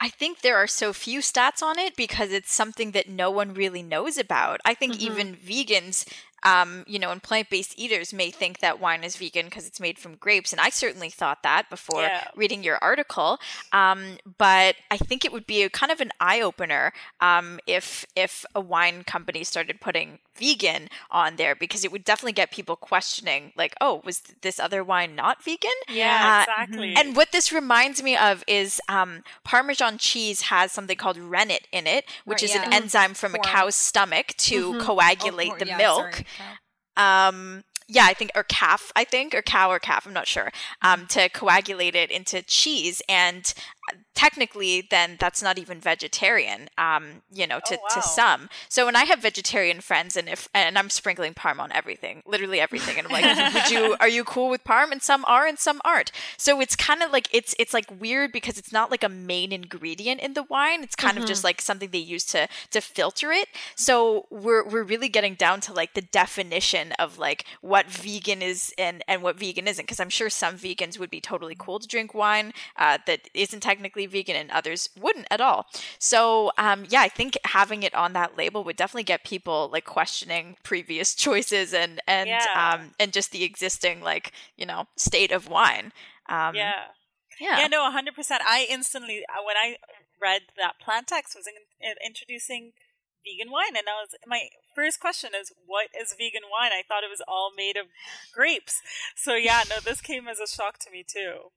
I 0.00 0.08
think 0.08 0.40
there 0.40 0.56
are 0.56 0.66
so 0.66 0.92
few 0.92 1.20
stats 1.20 1.62
on 1.62 1.78
it 1.78 1.96
because 1.96 2.30
it's 2.30 2.52
something 2.52 2.90
that 2.90 3.08
no 3.08 3.30
one 3.30 3.54
really 3.54 3.82
knows 3.82 4.18
about. 4.18 4.60
I 4.64 4.74
think 4.74 4.94
mm-hmm. 4.94 5.12
even 5.12 5.36
vegans 5.36 6.06
um, 6.44 6.84
you 6.86 6.98
know, 6.98 7.10
and 7.10 7.22
plant 7.22 7.50
based 7.50 7.78
eaters 7.78 8.12
may 8.12 8.30
think 8.30 8.60
that 8.60 8.80
wine 8.80 9.04
is 9.04 9.16
vegan 9.16 9.46
because 9.46 9.66
it's 9.66 9.80
made 9.80 9.98
from 9.98 10.16
grapes. 10.16 10.52
And 10.52 10.60
I 10.60 10.70
certainly 10.70 11.10
thought 11.10 11.42
that 11.42 11.70
before 11.70 12.02
yeah. 12.02 12.28
reading 12.36 12.62
your 12.62 12.78
article. 12.82 13.38
Um, 13.72 14.18
but 14.38 14.76
I 14.90 14.96
think 14.96 15.24
it 15.24 15.32
would 15.32 15.46
be 15.46 15.62
a 15.62 15.70
kind 15.70 15.90
of 15.90 16.00
an 16.00 16.12
eye 16.20 16.40
opener 16.40 16.92
um, 17.20 17.60
if 17.66 18.04
if 18.14 18.44
a 18.54 18.60
wine 18.60 19.04
company 19.04 19.44
started 19.44 19.80
putting 19.80 20.18
vegan 20.36 20.88
on 21.10 21.36
there 21.36 21.54
because 21.54 21.84
it 21.84 21.92
would 21.92 22.04
definitely 22.04 22.32
get 22.32 22.50
people 22.50 22.76
questioning, 22.76 23.52
like, 23.56 23.74
oh, 23.80 24.02
was 24.04 24.20
this 24.42 24.58
other 24.58 24.82
wine 24.82 25.14
not 25.14 25.42
vegan? 25.42 25.70
Yeah, 25.88 26.44
uh, 26.48 26.52
exactly. 26.52 26.94
And 26.96 27.16
what 27.16 27.32
this 27.32 27.52
reminds 27.52 28.02
me 28.02 28.16
of 28.16 28.42
is 28.46 28.80
um, 28.88 29.22
Parmesan 29.44 29.98
cheese 29.98 30.42
has 30.42 30.72
something 30.72 30.96
called 30.96 31.18
rennet 31.18 31.68
in 31.72 31.86
it, 31.86 32.04
which 32.24 32.42
right, 32.42 32.42
is 32.42 32.54
yeah. 32.54 32.66
an 32.66 32.72
enzyme 32.72 33.14
from 33.14 33.34
a 33.34 33.38
cow's 33.38 33.74
stomach 33.74 34.34
to 34.38 34.72
mm-hmm. 34.72 34.80
coagulate 34.80 35.52
oh, 35.52 35.58
the 35.58 35.66
yeah, 35.66 35.76
milk. 35.76 36.14
Sorry. 36.14 36.26
Um, 36.96 37.64
yeah, 37.88 38.04
I 38.06 38.14
think, 38.14 38.30
or 38.34 38.44
calf, 38.44 38.90
I 38.96 39.04
think, 39.04 39.34
or 39.34 39.42
cow 39.42 39.70
or 39.70 39.78
calf, 39.78 40.06
I'm 40.06 40.12
not 40.12 40.26
sure, 40.26 40.50
um, 40.82 41.06
to 41.08 41.28
coagulate 41.28 41.94
it 41.94 42.10
into 42.10 42.42
cheese. 42.42 43.02
And 43.08 43.52
technically 44.14 44.86
then 44.90 45.16
that's 45.18 45.42
not 45.42 45.58
even 45.58 45.80
vegetarian 45.80 46.68
um 46.78 47.22
you 47.32 47.46
know 47.46 47.60
to, 47.64 47.76
oh, 47.76 47.82
wow. 47.82 47.88
to 47.94 48.02
some. 48.02 48.48
So 48.68 48.86
when 48.86 48.96
i 48.96 49.04
have 49.04 49.20
vegetarian 49.20 49.80
friends 49.80 50.16
and 50.16 50.28
if 50.28 50.48
and 50.54 50.78
i'm 50.78 50.90
sprinkling 50.90 51.34
parm 51.34 51.58
on 51.58 51.72
everything 51.72 52.22
literally 52.26 52.60
everything 52.60 52.98
and 52.98 53.06
i'm 53.06 53.12
like 53.12 53.54
would 53.54 53.70
you 53.70 53.96
are 54.00 54.08
you 54.08 54.24
cool 54.24 54.48
with 54.48 54.64
parm? 54.64 54.92
And 54.92 55.02
some 55.02 55.24
are 55.26 55.46
and 55.46 55.58
some 55.58 55.80
aren't. 55.84 56.12
So 56.36 56.60
it's 56.60 56.76
kind 56.76 57.02
of 57.02 57.12
like 57.12 57.28
it's 57.32 57.54
it's 57.58 57.72
like 57.72 57.86
weird 58.00 58.32
because 58.32 58.58
it's 58.58 58.72
not 58.72 58.90
like 58.90 59.04
a 59.04 59.08
main 59.08 59.52
ingredient 59.52 60.20
in 60.20 60.34
the 60.34 60.42
wine. 60.42 60.82
It's 60.82 60.96
kind 60.96 61.14
mm-hmm. 61.14 61.22
of 61.22 61.28
just 61.28 61.44
like 61.44 61.60
something 61.60 61.90
they 61.90 61.98
use 61.98 62.24
to 62.26 62.48
to 62.70 62.80
filter 62.80 63.32
it. 63.32 63.48
So 63.76 64.26
we're 64.30 64.64
we're 64.64 64.82
really 64.82 65.08
getting 65.08 65.34
down 65.34 65.60
to 65.62 65.72
like 65.72 65.94
the 65.94 66.02
definition 66.02 66.92
of 66.92 67.18
like 67.18 67.44
what 67.60 67.86
vegan 67.86 68.42
is 68.42 68.74
and 68.78 69.02
and 69.08 69.22
what 69.22 69.38
vegan 69.38 69.68
isn't 69.68 69.84
because 69.84 70.00
i'm 70.00 70.10
sure 70.10 70.30
some 70.30 70.56
vegans 70.56 70.98
would 70.98 71.10
be 71.10 71.20
totally 71.20 71.56
cool 71.58 71.78
to 71.78 71.86
drink 71.86 72.14
wine 72.14 72.52
uh, 72.76 72.98
that 73.06 73.28
isn't 73.34 73.60
technically 73.60 73.83
vegan 73.92 74.36
and 74.36 74.50
others 74.50 74.88
wouldn't 75.00 75.26
at 75.30 75.40
all. 75.40 75.66
So, 75.98 76.52
um, 76.58 76.84
yeah, 76.88 77.02
I 77.02 77.08
think 77.08 77.36
having 77.44 77.82
it 77.82 77.94
on 77.94 78.12
that 78.14 78.36
label 78.36 78.64
would 78.64 78.76
definitely 78.76 79.04
get 79.04 79.24
people 79.24 79.68
like 79.72 79.84
questioning 79.84 80.56
previous 80.62 81.14
choices 81.24 81.74
and 81.74 82.00
and 82.06 82.28
yeah. 82.28 82.74
um, 82.74 82.90
and 82.98 83.12
just 83.12 83.32
the 83.32 83.44
existing 83.44 84.00
like 84.00 84.32
you 84.56 84.66
know 84.66 84.86
state 84.96 85.32
of 85.32 85.48
wine. 85.48 85.92
Um, 86.28 86.54
yeah. 86.54 86.72
Yeah. 87.40 87.60
Yeah. 87.60 87.66
No, 87.66 87.90
hundred 87.90 88.14
percent. 88.14 88.42
I 88.48 88.66
instantly 88.70 89.22
uh, 89.28 89.42
when 89.44 89.56
I 89.56 89.76
read 90.20 90.42
that 90.56 90.74
PlantX 90.80 91.36
was 91.36 91.46
in, 91.46 91.54
in, 91.80 91.94
introducing 92.04 92.72
vegan 93.24 93.50
wine 93.50 93.76
and 93.76 93.88
I 93.88 94.00
was 94.00 94.14
my 94.26 94.48
first 94.74 95.00
question 95.00 95.30
is 95.38 95.52
what 95.66 95.88
is 95.98 96.14
vegan 96.16 96.48
wine? 96.50 96.72
I 96.72 96.82
thought 96.86 97.04
it 97.04 97.10
was 97.10 97.22
all 97.26 97.50
made 97.56 97.76
of 97.76 97.86
grapes. 98.32 98.80
So 99.16 99.34
yeah, 99.34 99.62
no, 99.68 99.76
this 99.84 100.00
came 100.00 100.28
as 100.28 100.40
a 100.40 100.46
shock 100.46 100.78
to 100.80 100.90
me 100.90 101.04
too. 101.06 101.50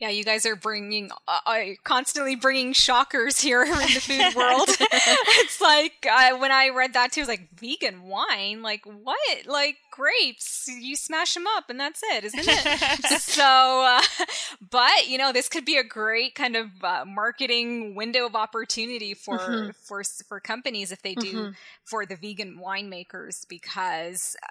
Yeah, 0.00 0.08
you 0.08 0.24
guys 0.24 0.46
are 0.46 0.56
bringing, 0.56 1.10
uh, 1.28 1.40
uh 1.44 1.60
constantly 1.84 2.34
bringing 2.34 2.72
shockers 2.72 3.38
here 3.38 3.62
in 3.62 3.70
the 3.70 3.86
food 4.00 4.34
world. 4.36 4.68
it's 4.80 5.60
like 5.60 6.06
uh, 6.10 6.38
when 6.38 6.50
I 6.50 6.70
read 6.70 6.94
that 6.94 7.12
too, 7.12 7.20
I 7.20 7.22
was 7.22 7.28
like, 7.28 7.48
vegan 7.54 8.04
wine? 8.04 8.62
Like 8.62 8.86
what? 8.86 9.46
Like 9.46 9.76
grapes. 9.90 10.68
You 10.68 10.96
smash 10.96 11.34
them 11.34 11.44
up, 11.56 11.68
and 11.68 11.78
that's 11.78 12.02
it, 12.02 12.24
isn't 12.24 12.44
it? 12.46 13.04
so, 13.20 13.44
uh, 13.44 14.24
but 14.70 15.08
you 15.08 15.18
know, 15.18 15.32
this 15.32 15.48
could 15.48 15.64
be 15.64 15.76
a 15.76 15.84
great 15.84 16.34
kind 16.34 16.56
of 16.56 16.68
uh, 16.82 17.04
marketing 17.06 17.94
window 17.94 18.26
of 18.26 18.34
opportunity 18.34 19.14
for 19.14 19.38
mm-hmm. 19.38 19.70
for 19.84 20.02
for 20.26 20.40
companies 20.40 20.92
if 20.92 21.02
they 21.02 21.14
do 21.14 21.32
mm-hmm. 21.32 21.50
for 21.84 22.06
the 22.06 22.16
vegan 22.16 22.58
winemakers 22.64 23.46
because 23.48 24.36
uh, 24.42 24.46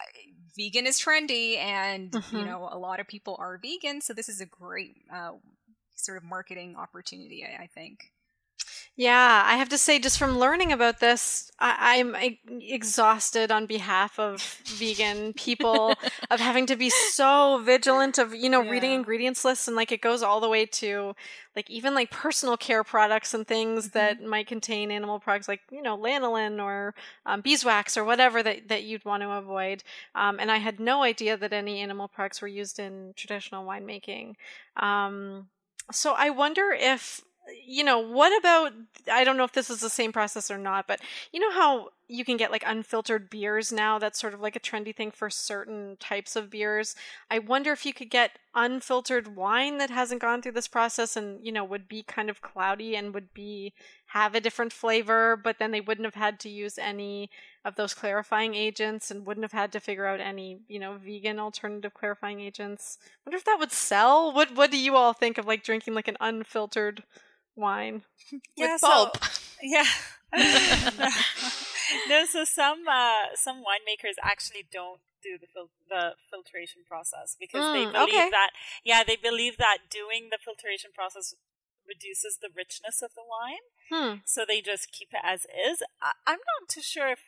vegan 0.60 0.86
is 0.86 1.00
trendy, 1.00 1.58
and 1.58 2.12
mm-hmm. 2.12 2.38
you 2.38 2.46
know, 2.46 2.70
a 2.72 2.78
lot 2.78 3.00
of 3.00 3.08
people 3.08 3.38
are 3.40 3.58
vegan. 3.58 4.02
So 4.02 4.14
this 4.14 4.28
is 4.28 4.42
a 4.42 4.46
great 4.46 4.98
uh, 5.14 5.32
sort 5.96 6.18
of 6.18 6.24
marketing 6.24 6.76
opportunity, 6.78 7.46
I, 7.46 7.64
I 7.64 7.68
think. 7.68 8.12
Yeah, 9.00 9.44
I 9.46 9.56
have 9.56 9.70
to 9.70 9.78
say, 9.78 9.98
just 9.98 10.20
from 10.20 10.40
learning 10.40 10.74
about 10.74 11.00
this, 11.00 11.54
I, 11.58 11.96
am 11.96 12.18
exhausted 12.18 13.50
on 13.50 13.66
behalf 13.66 14.20
of 14.20 14.42
vegan 14.66 15.32
people 15.32 15.94
of 16.30 16.42
having 16.42 16.66
to 16.66 16.76
be 16.76 16.90
so 16.90 17.62
vigilant 17.64 18.18
of 18.18 18.36
you 18.36 18.50
know 18.50 18.62
yeah. 18.62 18.70
reading 18.70 18.92
ingredients 18.92 19.46
lists 19.46 19.70
and 19.70 19.78
like 19.78 19.94
it 19.94 20.02
goes 20.02 20.22
all 20.22 20.42
the 20.42 20.50
way 20.50 20.66
to 20.66 21.16
like 21.56 21.70
even 21.70 21.96
like 21.96 22.12
personal 22.12 22.58
care 22.58 22.84
products 22.84 23.34
and 23.34 23.48
things 23.48 23.88
mm-hmm. 23.88 23.98
that 23.98 24.22
might 24.22 24.48
contain 24.48 24.92
animal 24.92 25.18
products 25.18 25.48
like 25.48 25.62
you 25.72 25.82
know 25.82 25.98
lanolin 25.98 26.62
or 26.62 26.94
um, 27.26 27.40
beeswax 27.40 27.96
or 27.96 28.04
whatever 28.04 28.44
that 28.44 28.68
that 28.68 28.84
you'd 28.84 29.06
want 29.06 29.24
to 29.24 29.32
avoid. 29.32 29.82
Um, 30.14 30.42
and 30.42 30.52
I 30.52 30.58
had 30.58 30.78
no 30.78 31.04
idea 31.04 31.38
that 31.38 31.54
any 31.54 31.80
animal 31.80 32.10
products 32.10 32.42
were 32.42 32.50
used 32.50 32.80
in 32.80 33.14
traditional 33.16 33.66
winemaking. 33.66 34.34
Um, 34.76 35.48
so 35.90 36.16
I 36.18 36.32
wonder 36.32 36.76
if 36.78 37.22
you 37.66 37.84
know, 37.84 38.00
what 38.00 38.38
about 38.40 38.74
I 39.12 39.24
don't 39.24 39.38
know 39.38 39.44
if 39.44 39.54
this 39.54 39.70
is 39.70 39.80
the 39.80 39.90
same 39.90 40.12
process 40.12 40.50
or 40.50 40.58
not, 40.58 40.88
but 40.88 41.00
you 41.32 41.40
know 41.40 41.52
how 41.52 41.90
you 42.12 42.26
can 42.26 42.38
get 42.38 42.52
like 42.52 42.64
unfiltered 42.66 43.30
beers 43.30 43.72
now 43.72 44.00
that's 44.00 44.20
sort 44.20 44.34
of 44.34 44.42
like 44.42 44.56
a 44.56 44.60
trendy 44.60 44.96
thing 44.96 45.12
for 45.12 45.30
certain 45.30 45.96
types 46.00 46.36
of 46.36 46.50
beers. 46.50 46.96
I 47.30 47.38
wonder 47.38 47.72
if 47.72 47.86
you 47.86 47.94
could 47.94 48.10
get 48.10 48.40
unfiltered 48.56 49.36
wine 49.36 49.78
that 49.78 49.92
hasn't 49.92 50.22
gone 50.22 50.42
through 50.42 50.54
this 50.54 50.68
process 50.68 51.16
and, 51.16 51.46
you 51.46 51.52
know, 51.52 51.64
would 51.64 51.88
be 51.88 52.02
kind 52.02 52.32
of 52.32 52.42
cloudy 52.42 52.96
and 52.96 53.14
would 53.14 53.32
be 53.32 53.74
have 54.08 54.34
a 54.34 54.42
different 54.42 54.74
flavor, 54.74 55.38
but 55.38 55.58
then 55.60 55.70
they 55.70 55.82
wouldn't 55.82 56.08
have 56.08 56.16
had 56.16 56.40
to 56.40 56.50
use 56.50 56.80
any 56.80 57.30
of 57.64 57.76
those 57.76 57.94
clarifying 57.94 58.56
agents 58.56 59.12
and 59.12 59.28
wouldn't 59.28 59.44
have 59.44 59.52
had 59.52 59.72
to 59.74 59.80
figure 59.80 60.08
out 60.08 60.20
any, 60.20 60.62
you 60.68 60.80
know, 60.80 60.98
vegan 60.98 61.38
alternative 61.40 61.94
clarifying 61.94 62.42
agents. 62.42 62.98
I 63.06 63.10
wonder 63.28 63.38
if 63.38 63.46
that 63.46 63.60
would 63.60 63.72
sell. 63.72 64.34
What 64.34 64.56
what 64.56 64.72
do 64.72 64.78
you 64.78 64.96
all 64.96 65.14
think 65.14 65.38
of 65.38 65.46
like 65.46 65.64
drinking 65.64 65.94
like 65.94 66.08
an 66.08 66.18
unfiltered 66.20 67.04
wine 67.60 68.04
yeah, 68.56 68.74
with 68.74 68.82
pulp. 68.82 69.24
So, 69.24 69.30
yeah. 69.62 69.86
no, 72.08 72.26
so 72.26 72.44
some 72.44 72.86
uh, 72.88 73.34
some 73.36 73.58
winemakers 73.58 74.18
actually 74.22 74.66
don't 74.72 75.02
do 75.24 75.38
the 75.40 75.48
fil- 75.48 75.74
the 75.90 76.14
filtration 76.30 76.84
process 76.88 77.36
because 77.40 77.64
mm, 77.64 77.74
they 77.74 77.86
believe 77.86 78.10
okay. 78.10 78.30
that 78.30 78.52
yeah 78.86 79.04
they 79.04 79.16
believe 79.16 79.58
that 79.58 79.90
doing 79.90 80.30
the 80.32 80.38
filtration 80.38 80.92
process 80.94 81.34
reduces 81.88 82.38
the 82.42 82.50
richness 82.56 83.02
of 83.02 83.12
the 83.16 83.26
wine. 83.26 83.66
Hmm. 83.90 84.22
So 84.24 84.46
they 84.48 84.62
just 84.62 84.92
keep 84.92 85.10
it 85.12 85.26
as 85.26 85.50
is. 85.50 85.82
I- 86.02 86.22
I'm 86.28 86.38
not 86.38 86.70
too 86.70 86.86
sure 86.86 87.10
if 87.10 87.20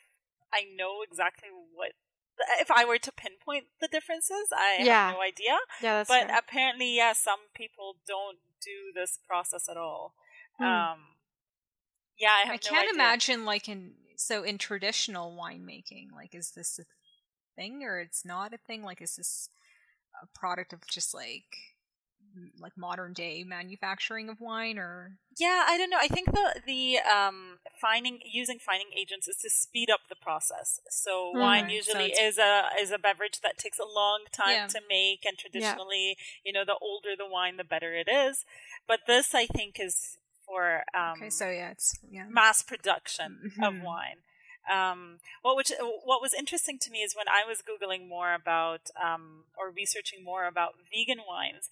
I 0.53 0.63
know 0.69 1.01
exactly 1.01 1.49
what 1.49 1.97
if 2.59 2.71
I 2.71 2.85
were 2.85 2.97
to 2.97 3.11
pinpoint 3.11 3.65
the 3.79 3.87
differences, 3.87 4.49
I 4.55 4.79
yeah. 4.83 5.07
have 5.07 5.15
no 5.15 5.21
idea. 5.21 5.57
Yeah, 5.81 5.97
that's 5.97 6.09
but 6.09 6.27
fair. 6.27 6.37
apparently, 6.37 6.95
yeah, 6.95 7.13
some 7.13 7.39
people 7.53 7.95
don't 8.07 8.37
do 8.61 8.91
this 8.93 9.19
process 9.27 9.67
at 9.69 9.77
all. 9.77 10.13
Hmm. 10.57 10.65
Um, 10.65 10.99
yeah, 12.17 12.29
I, 12.29 12.49
I 12.49 12.51
no 12.53 12.57
can't 12.57 12.83
idea. 12.83 12.93
imagine 12.93 13.45
like 13.45 13.67
in 13.67 13.93
so 14.15 14.43
in 14.43 14.57
traditional 14.57 15.35
winemaking, 15.35 16.11
like 16.13 16.35
is 16.35 16.51
this 16.51 16.79
a 16.79 16.83
thing 17.55 17.83
or 17.83 17.99
it's 17.99 18.23
not 18.23 18.53
a 18.53 18.57
thing? 18.57 18.83
Like 18.83 19.01
is 19.01 19.15
this 19.15 19.49
a 20.21 20.27
product 20.37 20.73
of 20.73 20.85
just 20.87 21.13
like 21.13 21.57
like 22.59 22.77
modern 22.77 23.13
day 23.13 23.43
manufacturing 23.43 24.29
of 24.29 24.39
wine 24.39 24.77
or 24.77 25.17
yeah 25.37 25.65
i 25.67 25.77
don't 25.77 25.89
know 25.89 25.97
i 25.99 26.07
think 26.07 26.31
the 26.31 26.61
the 26.65 26.97
um 26.99 27.57
fining 27.79 28.19
using 28.25 28.57
fining 28.59 28.87
agents 28.99 29.27
is 29.27 29.37
to 29.37 29.49
speed 29.49 29.89
up 29.89 30.01
the 30.09 30.15
process 30.15 30.79
so 30.89 31.31
mm, 31.35 31.39
wine 31.39 31.69
usually 31.69 32.13
so 32.15 32.23
is 32.23 32.37
a 32.37 32.63
is 32.79 32.91
a 32.91 32.97
beverage 32.97 33.39
that 33.41 33.57
takes 33.57 33.79
a 33.79 33.85
long 33.85 34.21
time 34.31 34.51
yeah. 34.51 34.67
to 34.67 34.79
make 34.89 35.25
and 35.25 35.37
traditionally 35.37 36.15
yeah. 36.17 36.23
you 36.45 36.53
know 36.53 36.63
the 36.65 36.77
older 36.81 37.09
the 37.17 37.27
wine 37.29 37.57
the 37.57 37.63
better 37.63 37.93
it 37.93 38.07
is 38.09 38.45
but 38.87 39.01
this 39.07 39.33
i 39.35 39.45
think 39.45 39.77
is 39.79 40.17
for 40.51 40.83
um, 40.93 41.13
okay, 41.17 41.29
so 41.29 41.49
yeah, 41.49 41.71
it's 41.71 41.97
yeah. 42.09 42.25
mass 42.29 42.61
production 42.61 43.39
mm-hmm. 43.45 43.63
of 43.63 43.81
wine. 43.81 44.17
Um, 44.71 45.17
what 45.41 45.55
which 45.55 45.71
what 46.03 46.21
was 46.21 46.33
interesting 46.33 46.77
to 46.81 46.91
me 46.91 46.99
is 46.99 47.15
when 47.15 47.27
I 47.27 47.47
was 47.47 47.63
googling 47.63 48.07
more 48.07 48.33
about 48.33 48.89
um, 49.01 49.45
or 49.57 49.71
researching 49.71 50.23
more 50.23 50.45
about 50.45 50.73
vegan 50.93 51.23
wines, 51.27 51.69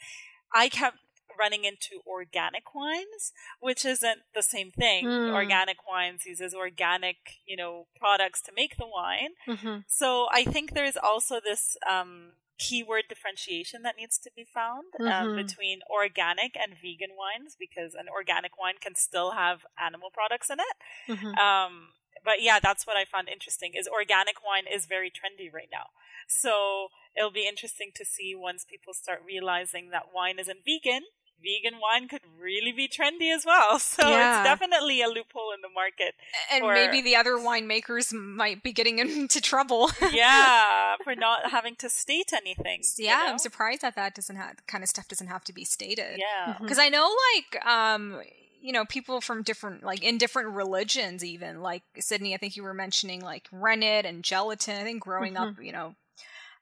I 0.53 0.69
kept 0.69 0.97
running 1.39 1.63
into 1.63 2.01
organic 2.05 2.75
wines, 2.75 3.31
which 3.59 3.85
isn't 3.85 4.19
the 4.35 4.43
same 4.43 4.71
thing. 4.71 5.05
Mm. 5.05 5.33
Organic 5.33 5.77
wines 5.87 6.25
uses 6.25 6.53
organic, 6.53 7.17
you 7.45 7.55
know, 7.55 7.87
products 7.97 8.41
to 8.41 8.51
make 8.55 8.77
the 8.77 8.87
wine. 8.87 9.29
Mm-hmm. 9.47 9.79
So 9.87 10.27
I 10.31 10.43
think 10.43 10.73
there's 10.73 10.97
also 10.97 11.39
this 11.43 11.77
um, 11.89 12.33
keyword 12.57 13.05
differentiation 13.07 13.83
that 13.83 13.95
needs 13.97 14.19
to 14.19 14.29
be 14.35 14.45
found 14.53 14.85
um, 14.99 15.05
mm-hmm. 15.05 15.29
um, 15.29 15.35
between 15.35 15.79
organic 15.89 16.57
and 16.57 16.73
vegan 16.73 17.15
wines 17.17 17.55
because 17.57 17.95
an 17.95 18.07
organic 18.13 18.57
wine 18.59 18.75
can 18.81 18.95
still 18.95 19.31
have 19.31 19.61
animal 19.81 20.09
products 20.13 20.49
in 20.49 20.59
it. 20.59 21.11
Mm-hmm. 21.11 21.35
Um, 21.39 21.87
but 22.29 22.43
yeah, 22.43 22.59
that's 22.61 22.85
what 22.85 22.95
I 22.95 23.05
found 23.05 23.27
interesting 23.27 23.71
is 23.73 23.87
organic 23.87 24.35
wine 24.45 24.65
is 24.71 24.85
very 24.85 25.09
trendy 25.09 25.51
right 25.51 25.69
now. 25.71 25.87
So 26.27 26.89
it'll 27.17 27.31
be 27.31 27.47
interesting 27.47 27.89
to 27.95 28.05
see 28.05 28.35
once 28.37 28.65
people 28.69 28.93
start 28.93 29.23
realizing 29.25 29.89
that 29.89 30.13
wine 30.13 30.37
isn't 30.37 30.59
vegan 30.63 31.05
vegan 31.41 31.79
wine 31.81 32.07
could 32.07 32.21
really 32.39 32.71
be 32.71 32.87
trendy 32.87 33.33
as 33.33 33.45
well. 33.45 33.79
So 33.89 34.07
yeah. 34.07 34.41
it's 34.41 34.49
definitely 34.49 35.01
a 35.01 35.07
loophole 35.07 35.51
in 35.55 35.61
the 35.61 35.69
market. 35.73 36.13
And 36.51 36.61
for, 36.61 36.73
maybe 36.73 37.01
the 37.01 37.15
other 37.15 37.37
winemakers 37.37 38.13
might 38.13 38.61
be 38.61 38.71
getting 38.71 38.99
into 39.03 39.41
trouble. 39.41 39.89
yeah, 40.11 40.95
for 41.03 41.15
not 41.15 41.49
having 41.49 41.75
to 41.77 41.89
state 41.89 42.31
anything. 42.33 42.83
Yeah, 42.97 43.19
you 43.19 43.25
know? 43.25 43.31
I'm 43.31 43.39
surprised 43.39 43.81
that 43.81 43.95
that 43.95 44.13
doesn't 44.13 44.35
have 44.35 44.55
kind 44.67 44.83
of 44.83 44.89
stuff 44.89 45.07
doesn't 45.07 45.27
have 45.27 45.43
to 45.45 45.53
be 45.53 45.65
stated. 45.65 46.19
Yeah, 46.19 46.57
because 46.59 46.77
mm-hmm. 46.77 46.85
I 46.85 46.89
know 46.89 47.15
like 47.33 47.65
um 47.65 48.21
you 48.61 48.71
know 48.71 48.85
people 48.85 49.21
from 49.21 49.43
different 49.43 49.83
like 49.83 50.03
in 50.03 50.17
different 50.17 50.49
religions 50.49 51.23
even 51.23 51.61
like 51.61 51.83
sydney 51.99 52.33
i 52.33 52.37
think 52.37 52.55
you 52.55 52.63
were 52.63 52.73
mentioning 52.73 53.21
like 53.21 53.47
rennet 53.51 54.05
and 54.05 54.23
gelatin 54.23 54.79
i 54.79 54.83
think 54.83 55.01
growing 55.01 55.33
mm-hmm. 55.33 55.43
up 55.43 55.61
you 55.61 55.71
know 55.71 55.95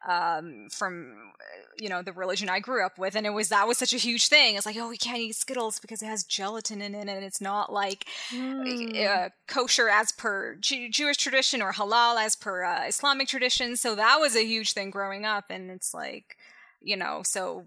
um, 0.08 0.68
from 0.72 1.34
you 1.78 1.90
know 1.90 2.02
the 2.02 2.14
religion 2.14 2.50
I 2.50 2.60
grew 2.60 2.86
up 2.86 2.98
with, 2.98 3.16
and 3.16 3.26
it 3.26 3.32
was 3.32 3.50
that 3.50 3.68
was 3.68 3.78
such 3.78 3.94
a 3.94 3.98
huge 3.98 4.28
thing. 4.28 4.56
It's 4.56 4.66
like, 4.66 4.78
oh, 4.78 4.90
we 4.90 4.98
can't 4.98 5.18
eat 5.18 5.36
Skittles 5.36 5.80
because 5.80 6.02
it 6.02 6.08
has 6.08 6.24
gelatin 6.24 6.82
in 6.82 6.94
it, 6.94 7.08
and 7.08 7.26
it's 7.26 7.42
not 7.42 7.72
like 7.72 8.06
mm. 8.32 9.06
uh, 9.06 9.30
kosher 9.48 9.90
as 9.90 10.12
per 10.12 10.56
Jew- 10.56 10.90
Jewish 10.90 11.18
tradition 11.18 11.62
or 11.62 11.74
halal 11.74 12.24
as 12.24 12.36
per 12.36 12.64
uh, 12.64 12.88
Islamic 12.88 13.28
tradition. 13.28 13.76
So 13.76 13.96
that 13.96 14.18
was 14.20 14.36
a 14.36 14.46
huge 14.46 14.74
thing 14.74 14.92
growing 14.92 15.26
up, 15.26 15.46
and 15.50 15.72
it's 15.72 15.94
like, 15.94 16.38
you 16.82 16.96
know, 16.96 17.22
so 17.24 17.66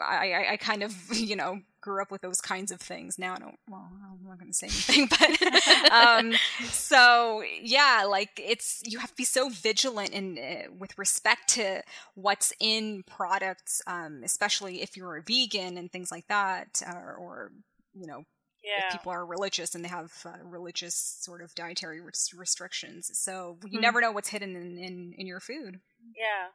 I, 0.00 0.32
I, 0.32 0.52
I 0.52 0.56
kind 0.56 0.82
of 0.82 0.94
you 1.12 1.36
know 1.36 1.60
grew 1.80 2.02
up 2.02 2.10
with 2.10 2.20
those 2.20 2.40
kinds 2.40 2.72
of 2.72 2.80
things. 2.80 3.18
Now 3.18 3.34
I 3.34 3.38
don't. 3.38 3.58
Well, 3.68 3.88
I'm 3.88 4.26
not 4.26 4.38
going 4.38 4.50
to 4.50 4.56
say 4.56 4.66
anything, 4.66 5.06
but 5.10 5.92
um, 5.92 6.32
so 6.64 7.42
yeah, 7.62 8.04
like 8.08 8.40
it's 8.44 8.82
you 8.84 8.98
have 8.98 9.10
to 9.10 9.16
be 9.16 9.24
so 9.24 9.48
vigilant 9.48 10.10
in 10.10 10.38
uh, 10.38 10.72
with 10.76 10.96
respect 10.98 11.48
to 11.50 11.82
what's 12.14 12.52
in 12.60 13.04
products, 13.04 13.82
um, 13.86 14.22
especially 14.24 14.82
if 14.82 14.96
you're 14.96 15.16
a 15.16 15.22
vegan 15.22 15.78
and 15.78 15.90
things 15.90 16.10
like 16.10 16.26
that, 16.28 16.82
or, 16.86 17.14
or 17.14 17.52
you 17.94 18.06
know. 18.06 18.24
Yeah. 18.64 18.86
If 18.88 18.94
people 18.94 19.12
are 19.12 19.24
religious 19.24 19.76
and 19.76 19.84
they 19.84 19.88
have 19.88 20.12
uh, 20.24 20.42
religious 20.42 20.96
sort 21.20 21.40
of 21.40 21.54
dietary 21.54 22.00
restrictions, 22.00 23.12
so 23.16 23.58
you 23.64 23.78
mm 23.78 23.82
never 23.82 24.00
know 24.00 24.10
what's 24.10 24.28
hidden 24.28 24.56
in, 24.56 24.76
in, 24.76 25.14
in 25.16 25.26
your 25.28 25.38
food. 25.38 25.78
Yeah, 26.16 26.48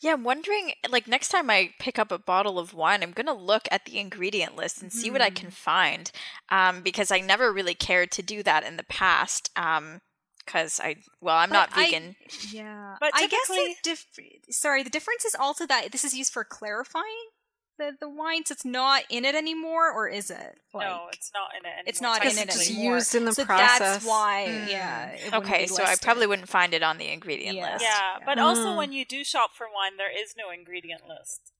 yeah, 0.00 0.12
I'm 0.12 0.24
wondering, 0.24 0.72
like, 0.88 1.08
next 1.08 1.28
time 1.28 1.50
I 1.50 1.70
pick 1.80 1.98
up 1.98 2.12
a 2.12 2.18
bottle 2.18 2.58
of 2.58 2.74
wine, 2.74 3.02
I'm 3.02 3.12
going 3.12 3.26
to 3.26 3.32
look 3.32 3.66
at 3.70 3.84
the 3.84 3.98
ingredient 3.98 4.56
list 4.56 4.80
and 4.80 4.92
see 4.92 5.08
mm. 5.08 5.12
what 5.12 5.22
I 5.22 5.30
can 5.30 5.48
mm. 5.48 5.54
find. 5.54 6.10
Um, 6.50 6.82
because 6.82 7.10
I 7.10 7.20
never 7.20 7.52
really 7.52 7.74
cared 7.74 8.12
to 8.12 8.22
do 8.22 8.42
that 8.44 8.64
in 8.64 8.76
the 8.76 8.84
past. 8.84 9.50
Um, 9.56 10.00
because 10.44 10.80
I, 10.80 10.96
well, 11.20 11.36
I'm 11.36 11.50
but 11.50 11.54
not 11.54 11.74
vegan. 11.74 12.16
I, 12.20 12.36
yeah. 12.50 12.96
But 13.00 13.10
I 13.14 13.26
guess 13.26 13.48
the 13.48 13.74
dif- 13.82 14.06
sorry, 14.48 14.82
the 14.82 14.88
difference 14.88 15.26
is 15.26 15.34
also 15.38 15.66
that 15.66 15.92
this 15.92 16.04
is 16.04 16.14
used 16.14 16.32
for 16.32 16.42
clarifying 16.42 17.04
the 17.78 17.92
the 17.98 18.08
wine, 18.08 18.44
so 18.44 18.52
it's 18.52 18.64
not 18.64 19.02
in 19.08 19.24
it 19.24 19.34
anymore, 19.34 19.90
or 19.90 20.08
is 20.08 20.30
it? 20.30 20.58
Like, 20.74 20.86
no, 20.86 21.06
it's 21.12 21.30
not 21.32 21.50
in 21.58 21.64
it. 21.64 21.68
Anymore. 21.68 21.84
It's 21.86 22.00
not 22.00 22.24
in 22.24 22.38
it 22.38 22.48
it's 22.48 22.70
anymore. 22.70 22.96
used 22.96 23.14
in 23.14 23.24
the 23.24 23.32
so 23.32 23.44
process. 23.44 23.78
That's 23.78 24.04
why, 24.04 24.46
mm. 24.48 24.70
yeah. 24.70 25.16
Okay, 25.34 25.66
so 25.66 25.82
I 25.82 25.96
probably 26.00 26.26
wouldn't 26.26 26.48
find 26.48 26.74
it 26.74 26.82
on 26.82 26.98
the 26.98 27.08
ingredient 27.10 27.56
yeah. 27.56 27.72
list. 27.72 27.84
Yeah, 27.84 28.24
but 28.26 28.38
mm. 28.38 28.42
also 28.42 28.76
when 28.76 28.92
you 28.92 29.04
do 29.04 29.24
shop 29.24 29.50
for 29.54 29.66
wine, 29.74 29.96
there 29.96 30.10
is 30.10 30.34
no 30.36 30.50
ingredient 30.50 31.02
list. 31.08 31.52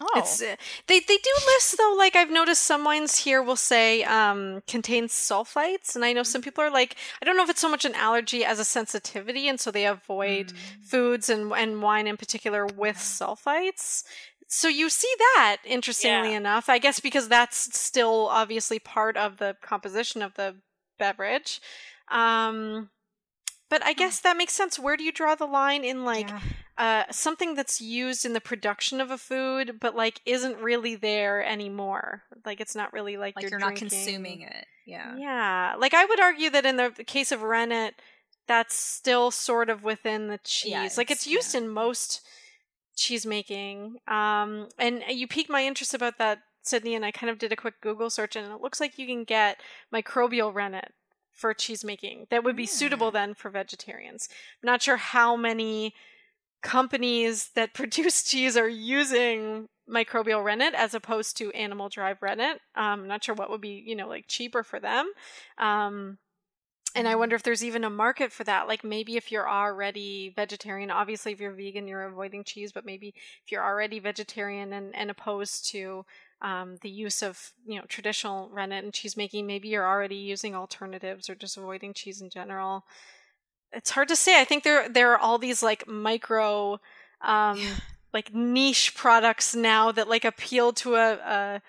Oh, 0.00 0.10
It's 0.16 0.42
uh, 0.42 0.56
they 0.88 0.98
they 0.98 1.16
do 1.16 1.30
list 1.46 1.76
though. 1.78 1.94
Like 1.96 2.16
I've 2.16 2.30
noticed 2.30 2.64
some 2.64 2.82
wines 2.82 3.16
here 3.16 3.40
will 3.40 3.54
say 3.54 4.02
um, 4.02 4.60
contains 4.66 5.12
sulfites, 5.12 5.94
and 5.94 6.04
I 6.04 6.12
know 6.12 6.24
some 6.24 6.42
people 6.42 6.64
are 6.64 6.70
like 6.70 6.96
I 7.22 7.24
don't 7.24 7.36
know 7.36 7.44
if 7.44 7.50
it's 7.50 7.60
so 7.60 7.68
much 7.68 7.84
an 7.84 7.94
allergy 7.94 8.44
as 8.44 8.58
a 8.58 8.64
sensitivity, 8.64 9.46
and 9.48 9.60
so 9.60 9.70
they 9.70 9.86
avoid 9.86 10.52
foods 10.82 11.28
and 11.28 11.52
and 11.52 11.80
wine 11.80 12.08
in 12.08 12.16
particular 12.16 12.66
with 12.66 12.96
sulfites. 12.96 14.02
So 14.54 14.68
you 14.68 14.88
see 14.88 15.12
that 15.18 15.58
interestingly 15.64 16.30
Yeah. 16.30 16.36
enough, 16.36 16.68
I 16.68 16.78
guess 16.78 17.00
because 17.00 17.28
that's 17.28 17.76
still 17.76 18.28
obviously 18.30 18.78
part 18.78 19.16
of 19.16 19.38
the 19.38 19.56
composition 19.60 20.22
of 20.22 20.34
the 20.34 20.56
beverage. 20.98 21.60
Um, 22.08 22.90
but 23.68 23.84
I 23.84 23.94
guess 23.94 24.20
that 24.20 24.36
makes 24.36 24.52
sense. 24.52 24.78
Where 24.78 24.96
do 24.96 25.02
you 25.02 25.10
draw 25.10 25.34
the 25.34 25.46
line 25.46 25.84
in 25.84 26.04
like 26.04 26.28
Yeah. 26.28 26.40
uh, 26.78 27.04
something 27.10 27.54
that's 27.54 27.80
used 27.80 28.24
in 28.24 28.32
the 28.32 28.40
production 28.40 29.00
of 29.00 29.10
a 29.10 29.18
food, 29.18 29.80
but 29.80 29.96
like 29.96 30.20
isn't 30.24 30.58
really 30.58 30.94
there 30.94 31.44
anymore. 31.44 32.22
Like 32.44 32.60
it's 32.60 32.76
not 32.76 32.92
really 32.92 33.16
like, 33.16 33.34
like 33.34 33.42
you're, 33.42 33.50
you're, 33.50 33.58
not 33.58 33.74
consuming 33.74 34.42
it. 34.42 34.66
Yeah. 34.86 35.16
Yeah, 35.16 35.74
like 35.78 35.94
I 35.94 36.04
would 36.04 36.20
argue 36.20 36.50
that 36.50 36.64
in 36.64 36.76
the 36.76 36.90
case 37.06 37.32
of 37.32 37.42
rennet, 37.42 37.94
that's 38.46 38.74
still 38.76 39.30
sort 39.30 39.68
of 39.70 39.82
within 39.82 40.28
the 40.28 40.38
cheese. 40.38 40.70
Yeah, 40.70 40.88
like 40.96 41.10
it's 41.10 41.26
it's- 41.26 41.26
used 41.26 41.54
yeah. 41.54 41.62
in 41.62 41.68
most 41.70 42.20
cheese 42.96 43.26
making. 43.26 43.96
Um, 44.08 44.68
and 44.78 45.02
you 45.08 45.26
piqued 45.26 45.50
my 45.50 45.64
interest 45.64 45.94
about 45.94 46.18
that, 46.18 46.40
Sydney, 46.62 46.94
and 46.94 47.04
I 47.04 47.10
kind 47.10 47.30
of 47.30 47.38
did 47.38 47.52
a 47.52 47.56
quick 47.56 47.80
Google 47.80 48.10
search, 48.10 48.36
and 48.36 48.50
it 48.50 48.60
looks 48.60 48.80
like 48.80 48.98
you 48.98 49.06
can 49.06 49.24
get 49.24 49.60
microbial 49.92 50.54
rennet 50.54 50.92
for 51.34 51.52
cheese 51.52 51.84
making 51.84 52.26
that 52.30 52.44
would 52.44 52.56
be 52.56 52.66
suitable 52.66 53.10
then 53.10 53.34
for 53.34 53.50
vegetarians. 53.50 54.28
I'm 54.62 54.66
not 54.68 54.82
sure 54.82 54.96
how 54.96 55.36
many 55.36 55.94
companies 56.62 57.50
that 57.54 57.74
produce 57.74 58.22
cheese 58.22 58.56
are 58.56 58.68
using 58.68 59.68
microbial 59.90 60.42
rennet 60.42 60.72
as 60.74 60.94
opposed 60.94 61.36
to 61.36 61.52
animal 61.52 61.88
derived 61.88 62.22
rennet. 62.22 62.60
Um, 62.74 63.02
I'm 63.02 63.08
not 63.08 63.22
sure 63.22 63.34
what 63.34 63.50
would 63.50 63.60
be, 63.60 63.82
you 63.84 63.94
know, 63.94 64.08
like 64.08 64.26
cheaper 64.28 64.62
for 64.62 64.80
them. 64.80 65.10
Um, 65.58 66.18
and 66.94 67.08
I 67.08 67.16
wonder 67.16 67.34
if 67.34 67.42
there's 67.42 67.64
even 67.64 67.84
a 67.84 67.90
market 67.90 68.30
for 68.32 68.44
that. 68.44 68.68
Like 68.68 68.84
maybe 68.84 69.16
if 69.16 69.32
you're 69.32 69.48
already 69.48 70.32
vegetarian, 70.34 70.90
obviously 70.90 71.32
if 71.32 71.40
you're 71.40 71.52
vegan, 71.52 71.88
you're 71.88 72.04
avoiding 72.04 72.44
cheese, 72.44 72.72
but 72.72 72.86
maybe 72.86 73.14
if 73.44 73.50
you're 73.50 73.64
already 73.64 73.98
vegetarian 73.98 74.72
and, 74.72 74.94
and 74.94 75.10
opposed 75.10 75.68
to 75.70 76.04
um, 76.40 76.76
the 76.82 76.90
use 76.90 77.22
of 77.22 77.52
you 77.66 77.78
know 77.78 77.84
traditional 77.88 78.48
rennet 78.52 78.84
and 78.84 78.92
cheese 78.92 79.16
making, 79.16 79.46
maybe 79.46 79.68
you're 79.68 79.86
already 79.86 80.16
using 80.16 80.54
alternatives 80.54 81.28
or 81.28 81.34
just 81.34 81.56
avoiding 81.56 81.94
cheese 81.94 82.20
in 82.20 82.30
general. 82.30 82.84
It's 83.72 83.90
hard 83.90 84.08
to 84.08 84.16
say. 84.16 84.40
I 84.40 84.44
think 84.44 84.62
there 84.62 84.88
there 84.88 85.12
are 85.12 85.18
all 85.18 85.38
these 85.38 85.62
like 85.62 85.88
micro 85.88 86.80
um, 87.22 87.60
like 88.12 88.32
niche 88.32 88.94
products 88.94 89.54
now 89.54 89.90
that 89.90 90.08
like 90.08 90.24
appeal 90.24 90.72
to 90.74 90.94
a, 90.94 91.12
a 91.14 91.62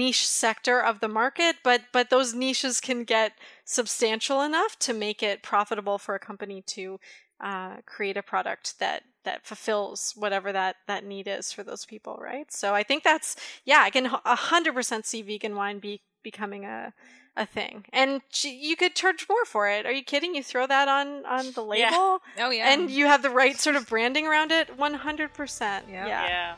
niche 0.00 0.26
sector 0.26 0.76
of 0.90 1.00
the 1.00 1.08
market 1.20 1.56
but 1.62 1.80
but 1.92 2.08
those 2.10 2.34
niches 2.34 2.80
can 2.80 3.04
get 3.04 3.32
substantial 3.64 4.40
enough 4.40 4.78
to 4.78 4.92
make 4.94 5.22
it 5.22 5.42
profitable 5.42 5.98
for 5.98 6.14
a 6.14 6.18
company 6.30 6.62
to 6.76 6.98
uh, 7.40 7.76
create 7.86 8.16
a 8.16 8.22
product 8.22 8.78
that 8.78 9.02
that 9.24 9.44
fulfills 9.44 10.12
whatever 10.16 10.52
that 10.52 10.76
that 10.86 11.04
need 11.04 11.26
is 11.28 11.52
for 11.52 11.62
those 11.64 11.84
people 11.84 12.14
right 12.20 12.48
so 12.52 12.74
i 12.74 12.82
think 12.82 13.02
that's 13.04 13.36
yeah 13.64 13.80
i 13.82 13.90
can 13.90 14.06
100% 14.06 15.04
see 15.04 15.22
vegan 15.22 15.54
wine 15.56 15.78
be 15.78 16.00
becoming 16.22 16.64
a 16.64 16.92
a 17.34 17.46
thing 17.46 17.84
and 17.94 18.20
you 18.44 18.76
could 18.76 18.94
charge 18.94 19.26
more 19.28 19.44
for 19.46 19.66
it 19.68 19.86
are 19.86 19.92
you 19.98 20.04
kidding 20.04 20.34
you 20.34 20.42
throw 20.42 20.66
that 20.66 20.86
on 20.86 21.24
on 21.26 21.44
the 21.52 21.64
Yeah. 21.74 21.88
label 21.90 22.20
Oh 22.38 22.50
yeah. 22.50 22.68
and 22.72 22.90
you 22.90 23.06
have 23.06 23.22
the 23.22 23.30
right 23.30 23.58
sort 23.58 23.74
of 23.74 23.88
branding 23.88 24.26
around 24.26 24.52
it 24.52 24.68
100% 24.76 25.60
Yep. 25.60 25.82
yeah 25.88 26.06
Yeah. 26.06 26.54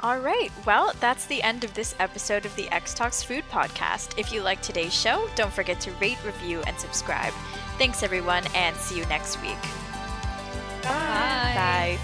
All 0.00 0.20
right, 0.20 0.52
well, 0.64 0.92
that's 1.00 1.26
the 1.26 1.42
end 1.42 1.64
of 1.64 1.74
this 1.74 1.96
episode 1.98 2.46
of 2.46 2.54
the 2.54 2.68
X 2.70 2.94
Talks 2.94 3.20
Food 3.20 3.42
Podcast. 3.50 4.16
If 4.16 4.32
you 4.32 4.42
like 4.42 4.62
today's 4.62 4.94
show, 4.94 5.28
don't 5.34 5.52
forget 5.52 5.80
to 5.80 5.92
rate, 5.92 6.18
review, 6.24 6.62
and 6.68 6.78
subscribe. 6.78 7.32
Thanks, 7.78 8.04
everyone, 8.04 8.44
and 8.54 8.76
see 8.76 8.96
you 8.96 9.04
next 9.06 9.42
week. 9.42 9.60
Bye. 10.84 11.52
Bye. 11.56 11.98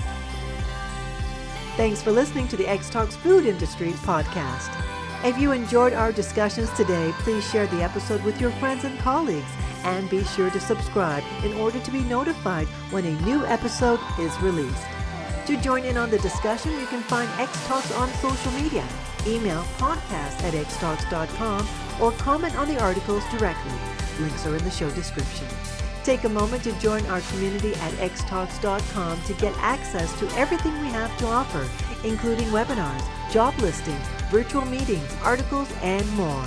Thanks 1.76 2.02
for 2.02 2.10
listening 2.10 2.48
to 2.48 2.56
the 2.56 2.66
X 2.66 2.90
Talks 2.90 3.14
Food 3.14 3.46
Industry 3.46 3.92
podcast. 3.92 4.74
If 5.24 5.38
you 5.38 5.52
enjoyed 5.52 5.92
our 5.92 6.10
discussions 6.10 6.70
today, 6.70 7.12
please 7.18 7.48
share 7.48 7.68
the 7.68 7.82
episode 7.82 8.24
with 8.24 8.40
your 8.40 8.50
friends 8.52 8.82
and 8.82 8.98
colleagues 8.98 9.50
and 9.84 10.10
be 10.10 10.24
sure 10.24 10.50
to 10.50 10.58
subscribe 10.58 11.22
in 11.44 11.52
order 11.54 11.78
to 11.78 11.90
be 11.92 12.00
notified 12.00 12.66
when 12.90 13.04
a 13.04 13.20
new 13.22 13.46
episode 13.46 14.00
is 14.18 14.36
released. 14.40 14.84
To 15.46 15.58
join 15.58 15.84
in 15.84 15.98
on 15.98 16.08
the 16.08 16.18
discussion, 16.20 16.72
you 16.80 16.86
can 16.86 17.02
find 17.02 17.28
X 17.38 17.66
Talks 17.66 17.92
on 17.92 18.08
social 18.14 18.50
media. 18.52 18.82
Email 19.26 19.62
podcast 19.76 20.42
at 20.42 20.54
xtalks.com 20.54 21.68
or 22.00 22.12
comment 22.12 22.56
on 22.56 22.66
the 22.66 22.80
articles 22.80 23.22
directly. 23.30 23.72
Links 24.20 24.46
are 24.46 24.56
in 24.56 24.64
the 24.64 24.70
show 24.70 24.88
description. 24.90 25.46
Take 26.02 26.24
a 26.24 26.30
moment 26.30 26.64
to 26.64 26.72
join 26.80 27.04
our 27.06 27.20
community 27.20 27.74
at 27.74 27.92
xtalks.com 27.94 29.22
to 29.22 29.34
get 29.34 29.54
access 29.58 30.18
to 30.18 30.26
everything 30.36 30.80
we 30.80 30.88
have 30.88 31.14
to 31.18 31.26
offer, 31.26 31.68
including 32.06 32.46
webinars, 32.46 33.04
job 33.30 33.54
listings, 33.58 34.06
virtual 34.30 34.64
meetings, 34.64 35.14
articles, 35.22 35.70
and 35.82 36.08
more. 36.16 36.46